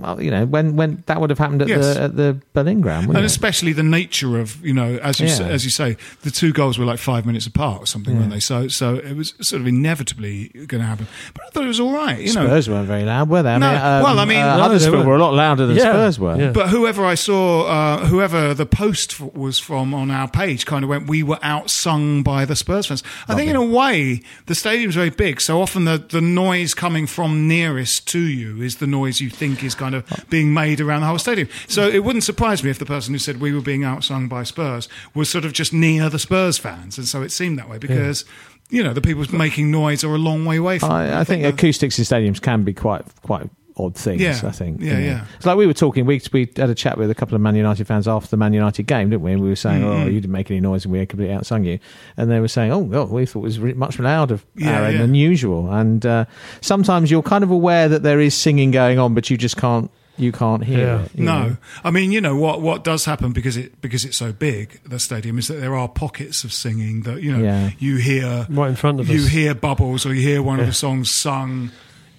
well, 0.00 0.22
you 0.22 0.30
know, 0.30 0.46
when 0.46 0.76
when 0.76 1.02
that 1.06 1.20
would 1.20 1.30
have 1.30 1.38
happened 1.38 1.62
at 1.62 1.68
Yes. 1.68 1.94
the 1.96 2.02
at 2.02 2.16
the 2.16 2.40
Boleyn 2.54 2.80
ground, 2.80 3.08
and 3.08 3.18
it? 3.18 3.24
especially 3.24 3.72
the 3.72 3.82
nature 3.82 4.38
of 4.38 4.64
you 4.64 4.72
know 4.72 4.98
as 5.02 5.20
you 5.20 5.26
Yeah. 5.26 5.34
say, 5.34 5.50
as 5.50 5.64
you 5.64 5.70
say 5.70 5.96
the 6.22 6.30
two 6.30 6.52
goals 6.52 6.78
were 6.78 6.84
like 6.84 6.98
five 6.98 7.26
minutes 7.26 7.46
apart 7.46 7.82
or 7.82 7.86
something 7.86 8.14
Yeah. 8.14 8.20
weren't 8.20 8.32
they 8.32 8.40
so 8.40 8.68
so 8.68 8.94
it 8.96 9.16
was 9.16 9.34
sort 9.40 9.60
of 9.62 9.66
inevitably 9.68 10.48
going 10.66 10.80
to 10.82 10.86
happen 10.86 11.06
but 11.34 11.44
I 11.46 11.50
thought 11.50 11.64
it 11.64 11.68
was 11.68 11.80
all 11.80 11.92
right 11.92 12.18
you 12.20 12.32
know 12.34 12.46
Spurs 12.46 12.68
weren't 12.68 12.86
very 12.86 13.04
loud, 13.04 13.28
were 13.28 13.42
they? 13.42 13.54
I 13.54 13.58
No, 13.58 13.68
mean, 13.70 13.76
um, 13.80 14.02
well, 14.02 14.18
I 14.18 14.24
mean- 14.24 14.38
uh, 14.38 14.46
No, 14.48 14.56
they 14.56 14.62
Huddersfield 14.62 14.94
weren't. 14.94 15.06
were 15.08 15.16
a 15.16 15.18
lot 15.18 15.34
louder 15.34 15.66
than 15.66 15.76
Yeah, 15.76 15.92
Spurs 15.92 16.18
were. 16.18 16.36
yeah. 16.38 16.50
But 16.52 16.68
whoever 16.68 17.04
I 17.04 17.14
saw, 17.14 17.66
uh, 17.66 18.06
whoever 18.06 18.54
the 18.54 18.66
post 18.66 19.16
f- 19.20 19.34
was 19.34 19.58
from 19.58 19.92
on 19.94 20.10
our 20.10 20.28
page, 20.28 20.64
kind 20.66 20.84
of 20.84 20.90
went, 20.90 21.06
"We 21.08 21.22
were 21.22 21.36
outsung 21.36 22.22
by 22.24 22.44
the 22.44 22.56
Spurs 22.56 22.86
fans." 22.86 23.02
I 23.28 23.34
think, 23.34 23.50
in 23.50 23.56
a 23.56 23.64
way, 23.64 24.22
the 24.46 24.54
stadium's 24.54 24.94
very 24.94 25.10
big, 25.10 25.40
so 25.40 25.60
often 25.60 25.84
the 25.84 26.02
the 26.08 26.20
noise 26.20 26.74
coming 26.74 27.06
from 27.06 27.46
nearest 27.48 28.06
to 28.08 28.20
you 28.20 28.62
is 28.62 28.76
the 28.76 28.86
noise 28.86 29.20
you 29.20 29.30
think 29.30 29.62
is 29.64 29.74
kind 29.74 29.87
of 29.94 30.26
being 30.30 30.52
made 30.52 30.80
around 30.80 31.02
the 31.02 31.06
whole 31.06 31.18
stadium. 31.18 31.48
So 31.66 31.88
it 31.88 32.04
wouldn't 32.04 32.24
surprise 32.24 32.62
me 32.62 32.70
if 32.70 32.78
the 32.78 32.86
person 32.86 33.14
who 33.14 33.18
said 33.18 33.40
we 33.40 33.52
were 33.52 33.60
being 33.60 33.82
outsung 33.82 34.28
by 34.28 34.42
Spurs 34.42 34.88
was 35.14 35.28
sort 35.28 35.44
of 35.44 35.52
just 35.52 35.72
near 35.72 36.08
the 36.08 36.18
Spurs 36.18 36.58
fans, 36.58 36.98
and 36.98 37.06
so 37.06 37.22
it 37.22 37.32
seemed 37.32 37.58
that 37.58 37.68
way 37.68 37.78
because. 37.78 38.24
You 38.70 38.82
know, 38.82 38.92
the 38.92 39.00
people 39.00 39.24
making 39.34 39.70
noise 39.70 40.04
are 40.04 40.14
a 40.14 40.18
long 40.18 40.44
way 40.44 40.58
away 40.58 40.78
from. 40.78 40.92
I, 40.92 41.20
I 41.20 41.24
think 41.24 41.42
acoustics 41.42 41.98
in 41.98 42.04
stadiums 42.04 42.38
can 42.38 42.64
be 42.64 42.74
quite 42.74 43.02
quite 43.22 43.48
odd 43.78 43.94
things. 43.94 44.20
Yeah. 44.20 44.40
I 44.44 44.50
think. 44.50 44.80
Yeah, 44.80 44.86
you 44.86 44.92
know. 44.94 45.00
yeah. 45.00 45.24
It's 45.36 45.46
like 45.46 45.56
we 45.56 45.66
were 45.66 45.74
talking. 45.74 46.04
We 46.06 46.20
we 46.32 46.50
had 46.56 46.70
a 46.70 46.74
chat 46.74 46.98
with 46.98 47.10
a 47.10 47.14
couple 47.14 47.34
of 47.34 47.40
Man 47.40 47.54
United 47.56 47.86
fans 47.86 48.08
after 48.08 48.28
the 48.30 48.36
Man 48.36 48.52
United 48.52 48.82
game, 48.86 49.10
didn't 49.10 49.22
we? 49.22 49.32
And 49.32 49.42
we 49.42 49.48
were 49.48 49.56
saying, 49.56 49.82
Mm-hmm. 49.82 50.02
"Oh, 50.02 50.06
you 50.06 50.20
didn't 50.20 50.32
make 50.32 50.50
any 50.50 50.60
noise, 50.60 50.84
and 50.84 50.92
we 50.92 51.04
completely 51.06 51.34
outsung 51.34 51.64
you." 51.64 51.78
And 52.16 52.30
they 52.30 52.40
were 52.40 52.48
saying, 52.48 52.72
"Oh, 52.72 52.78
well, 52.78 53.06
we 53.06 53.26
thought 53.26 53.40
it 53.40 53.42
was 53.42 53.58
much 53.58 53.98
louder, 53.98 54.40
Yeah, 54.56 54.70
Aaron, 54.80 54.92
yeah. 54.94 54.98
than 55.02 55.14
usual." 55.14 55.72
And 55.72 56.04
uh, 56.04 56.24
sometimes 56.60 57.10
you're 57.10 57.22
kind 57.22 57.44
of 57.44 57.50
aware 57.50 57.88
that 57.88 58.02
there 58.02 58.20
is 58.20 58.34
singing 58.34 58.70
going 58.70 58.98
on, 58.98 59.14
but 59.14 59.30
you 59.30 59.36
just 59.36 59.56
can't. 59.56 59.90
You 60.20 60.32
can't 60.32 60.64
hear 60.64 60.78
Yeah. 60.78 61.02
it. 61.04 61.10
you 61.14 61.24
know. 61.24 61.48
No, 61.50 61.56
I 61.84 61.92
mean 61.92 62.10
you 62.10 62.20
know 62.20 62.34
what 62.36 62.60
what 62.60 62.82
does 62.82 63.04
happen 63.04 63.30
because 63.32 63.56
it 63.56 63.80
because 63.80 64.04
it's 64.04 64.16
so 64.16 64.32
big 64.32 64.80
the 64.84 64.98
stadium 64.98 65.38
is 65.38 65.46
that 65.46 65.60
there 65.60 65.76
are 65.76 65.86
pockets 65.88 66.42
of 66.42 66.52
singing 66.52 67.02
that 67.02 67.22
you 67.22 67.36
know 67.36 67.44
Yeah. 67.44 67.70
you 67.78 67.98
hear 67.98 68.44
Right 68.50 68.70
in 68.70 68.74
front 68.74 68.98
of 68.98 69.08
you 69.08 69.20
us. 69.20 69.28
hear 69.28 69.54
bubbles 69.54 70.04
or 70.04 70.12
you 70.12 70.20
hear 70.22 70.42
one 70.42 70.58
of 70.58 70.66
the 70.66 70.72
songs 70.72 71.12
sung 71.12 71.70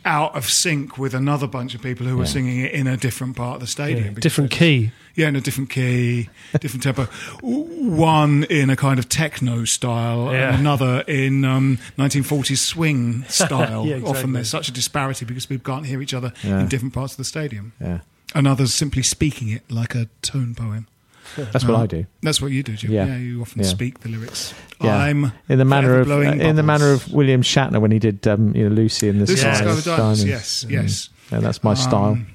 out 0.06 0.36
of 0.36 0.50
sync 0.50 0.98
with 0.98 1.14
another 1.14 1.46
bunch 1.48 1.76
of 1.76 1.82
people 1.82 2.06
who 2.08 2.16
are 2.20 2.24
Yeah. 2.24 2.30
singing 2.30 2.60
it 2.62 2.72
in 2.72 2.88
a 2.88 2.96
different 2.98 3.36
part 3.36 3.56
of 3.56 3.62
the 3.62 3.68
stadium 3.68 4.14
Yeah, 4.16 4.20
different 4.22 4.52
key. 4.52 4.92
yeah 5.16 5.28
in 5.28 5.36
a 5.36 5.42
different 5.42 5.70
key 5.70 6.30
different 6.62 6.84
tempo 6.84 7.06
one 7.42 8.44
in 8.46 8.70
a 8.70 8.76
kind 8.76 9.00
of 9.00 9.10
techno 9.10 9.66
style 9.66 10.32
Yeah. 10.32 10.50
and 10.52 10.60
another 10.62 11.02
in 11.08 11.44
um, 11.46 11.80
1940s 11.98 12.58
swing 12.58 13.24
style 13.28 13.86
Yeah, 13.86 13.98
often 14.06 14.34
there's 14.34 14.50
such 14.50 14.70
a 14.70 14.72
disparity 14.72 15.26
because 15.26 15.46
people 15.46 15.72
can't 15.74 15.86
hear 15.86 16.02
each 16.02 16.14
other 16.14 16.34
in 16.44 16.68
different 16.68 16.94
parts 16.94 17.14
of 17.14 17.18
the 17.18 17.24
stadium 17.26 17.74
Yeah, 17.80 18.00
and 18.36 18.48
others 18.48 18.74
simply 18.74 19.04
speaking 19.04 19.50
it 19.50 19.70
like 19.70 19.96
a 19.96 20.08
tone 20.22 20.56
poem. 20.56 20.88
That's 21.38 21.66
what 21.66 21.76
I 21.76 21.86
do. 21.88 22.06
That's 22.22 22.42
what 22.42 22.52
you 22.52 22.64
do, 22.64 22.76
Jim. 22.76 22.92
Yeah. 22.92 23.06
Yeah, 23.06 23.18
you 23.18 23.42
often 23.42 23.62
Yeah. 23.62 23.68
speak 23.68 24.00
the 24.00 24.10
lyrics. 24.10 24.54
Yeah. 24.82 24.96
I'm 24.96 25.32
in 25.50 25.58
the 25.60 25.66
manner 25.66 26.00
of 26.00 26.08
forever 26.08 26.22
uh, 26.22 26.32
blowing 26.34 26.42
in 26.42 26.56
the 26.56 26.64
manner 26.64 26.92
of 26.92 27.12
William 27.12 27.42
Shatner 27.42 27.80
when 27.82 27.92
he 27.92 28.00
did 28.00 28.28
um, 28.28 28.56
you 28.56 28.68
know 28.70 28.76
Lucy 28.76 29.08
in 29.10 29.20
the 29.20 29.26
Lucy 29.26 29.38
Sky 29.38 29.48
in 29.50 29.54
the 29.54 29.58
Sky 29.58 29.66
with 29.68 29.76
with 29.76 29.86
Diamonds. 29.86 30.24
Diamonds. 30.24 30.26
Yes, 30.26 30.66
yes. 30.70 31.10
Yeah, 31.32 31.40
that's 31.40 31.64
my 31.64 31.74
style. 31.74 32.06
Um, 32.14 32.28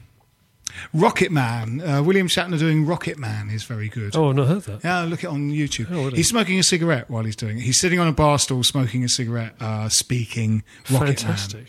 Rocket 0.92 1.30
Man. 1.30 1.80
Uh, 1.80 2.02
William 2.02 2.26
Shatner 2.28 2.58
doing 2.58 2.84
Rocket 2.84 3.18
Man 3.18 3.48
is 3.48 3.62
very 3.64 3.88
good. 3.88 4.14
Oh, 4.16 4.30
I've 4.30 4.36
not 4.36 4.48
heard 4.48 4.62
that. 4.64 4.84
Yeah, 4.84 5.02
look 5.02 5.22
it 5.24 5.28
on 5.28 5.50
YouTube. 5.50 5.86
Oh, 5.90 6.04
really? 6.06 6.16
he's 6.16 6.28
smoking 6.28 6.58
a 6.58 6.62
cigarette 6.62 7.08
while 7.08 7.24
he's 7.24 7.36
doing 7.36 7.58
it. 7.58 7.62
He's 7.62 7.78
sitting 7.78 7.98
on 8.00 8.08
a 8.08 8.12
bar 8.12 8.38
stool 8.38 8.62
smoking 8.64 9.04
a 9.04 9.08
cigarette, 9.08 9.54
uh, 9.60 9.88
speaking 9.88 10.62
Rocket 10.90 11.20
Fantastic. 11.20 11.58
Man. 11.60 11.66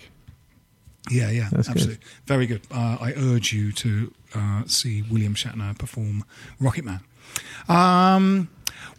Yeah, 1.12 1.30
yeah, 1.30 1.50
That's 1.52 1.68
good. 1.68 1.78
absolutely. 1.78 2.06
Very 2.26 2.48
good. 2.48 2.62
Uh, 2.72 2.98
I 3.00 3.14
urge 3.16 3.54
you 3.54 3.72
to 3.74 4.12
uh, 4.34 4.64
see 4.66 5.04
William 5.04 5.36
Shatner 5.36 5.78
perform 5.78 6.24
Rocket 6.60 6.84
Man. 6.84 7.02
Um, 7.68 8.50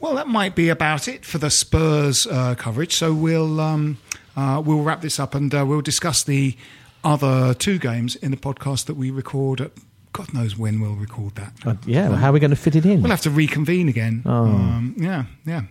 well, 0.00 0.14
that 0.16 0.28
might 0.28 0.54
be 0.54 0.68
about 0.68 1.08
it 1.08 1.24
for 1.24 1.38
the 1.38 1.50
Spurs 1.50 2.26
uh, 2.26 2.54
coverage. 2.54 2.94
So 2.94 3.14
we'll 3.14 3.60
um, 3.60 3.98
uh, 4.36 4.62
we'll 4.64 4.82
wrap 4.82 5.00
this 5.00 5.18
up 5.18 5.34
and 5.34 5.54
uh, 5.54 5.64
we'll 5.66 5.80
discuss 5.80 6.22
the 6.22 6.56
other 7.02 7.54
two 7.54 7.78
games 7.78 8.16
in 8.16 8.30
the 8.30 8.36
podcast 8.36 8.86
that 8.86 8.94
we 8.94 9.10
record. 9.10 9.60
At, 9.60 9.72
God 10.16 10.32
knows 10.32 10.56
when 10.56 10.80
we'll 10.80 10.94
record 10.94 11.34
that. 11.34 11.52
Uh, 11.64 11.74
yeah, 11.84 12.08
well, 12.08 12.16
how 12.16 12.30
are 12.30 12.32
we 12.32 12.40
going 12.40 12.50
to 12.50 12.56
fit 12.56 12.74
it 12.74 12.86
in? 12.86 13.02
We'll 13.02 13.10
have 13.10 13.20
to 13.22 13.30
reconvene 13.30 13.88
again. 13.90 14.22
Oh. 14.24 14.44
Um, 14.46 14.94
yeah, 14.96 15.24
yeah. 15.44 15.62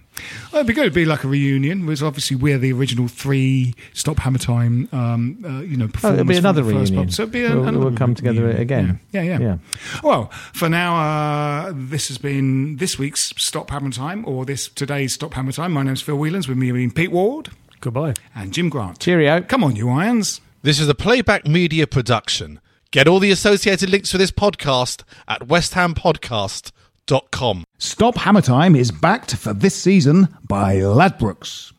Well, 0.52 0.62
it'd 0.62 0.68
be 0.68 0.74
good. 0.74 0.82
It'd 0.84 0.94
be 0.94 1.04
like 1.06 1.24
a 1.24 1.28
reunion. 1.28 1.82
Because 1.84 2.04
obviously 2.04 2.36
we're 2.38 2.60
the 2.60 2.72
original 2.72 3.08
three 3.08 3.74
Stop 3.94 4.20
Hammer 4.20 4.38
Time. 4.38 4.88
Um, 4.92 5.44
uh, 5.44 5.62
you 5.62 5.78
know, 5.78 5.90
Oh, 6.04 6.14
it'll 6.14 6.26
be 6.26 6.38
another 6.38 6.62
the 6.62 6.72
first 6.74 6.92
reunion. 6.92 7.06
pub. 7.08 7.14
So 7.14 7.24
it'd 7.24 7.34
be 7.34 7.44
a, 7.44 7.50
We'll- 7.56 7.64
another 7.64 7.80
we'll 7.80 7.98
come 7.98 8.14
together 8.14 8.42
reunion. 8.42 8.62
again. 8.62 9.00
Yeah, 9.12 9.22
yeah. 9.24 9.40
Yeah. 9.40 9.58
Well, 10.04 10.30
for 10.54 10.70
now, 10.70 10.96
uh, 10.96 11.74
this 11.76 12.08
has 12.10 12.20
been 12.20 12.78
this 12.78 13.00
week's 13.00 13.34
Stop 13.38 13.72
Hammer 13.72 13.90
Time, 13.90 14.24
or 14.28 14.46
this 14.46 14.68
today's 14.68 15.14
Stop 15.16 15.34
Hammer 15.34 15.54
Time. 15.54 15.72
My 15.74 15.82
name's 15.82 16.04
Phil 16.04 16.18
Whelans. 16.18 16.48
With 16.48 16.58
me, 16.60 16.68
have 16.68 16.76
been 16.76 16.92
Pete 16.92 17.12
Ward 17.12 17.50
Goodbye. 17.82 18.14
and 18.36 18.54
Jim 18.54 18.70
Grant. 18.70 19.00
Cheerio. 19.00 19.42
Come 19.42 19.64
on, 19.64 19.76
you 19.76 19.90
irons. 19.90 20.40
This 20.62 20.80
is 20.80 20.88
a 20.88 20.96
playback 20.96 21.48
media 21.48 21.88
production. 21.88 22.60
Get 22.92 23.08
all 23.08 23.20
the 23.20 23.32
associated 23.32 23.90
links 23.90 24.12
for 24.12 24.18
this 24.18 24.32
podcast 24.32 25.04
at 25.28 25.42
westhampodcast.com. 25.42 27.64
Stop 27.78 28.18
Hammer 28.18 28.42
Time 28.42 28.76
is 28.76 28.92
backed 28.92 29.36
for 29.36 29.54
this 29.54 29.76
season 29.76 30.28
by 30.48 30.78
Ladbrokes. 30.78 31.74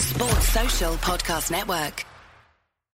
Sports 0.00 0.48
Social 0.48 0.94
Podcast 0.94 1.50
Network. 1.50 2.04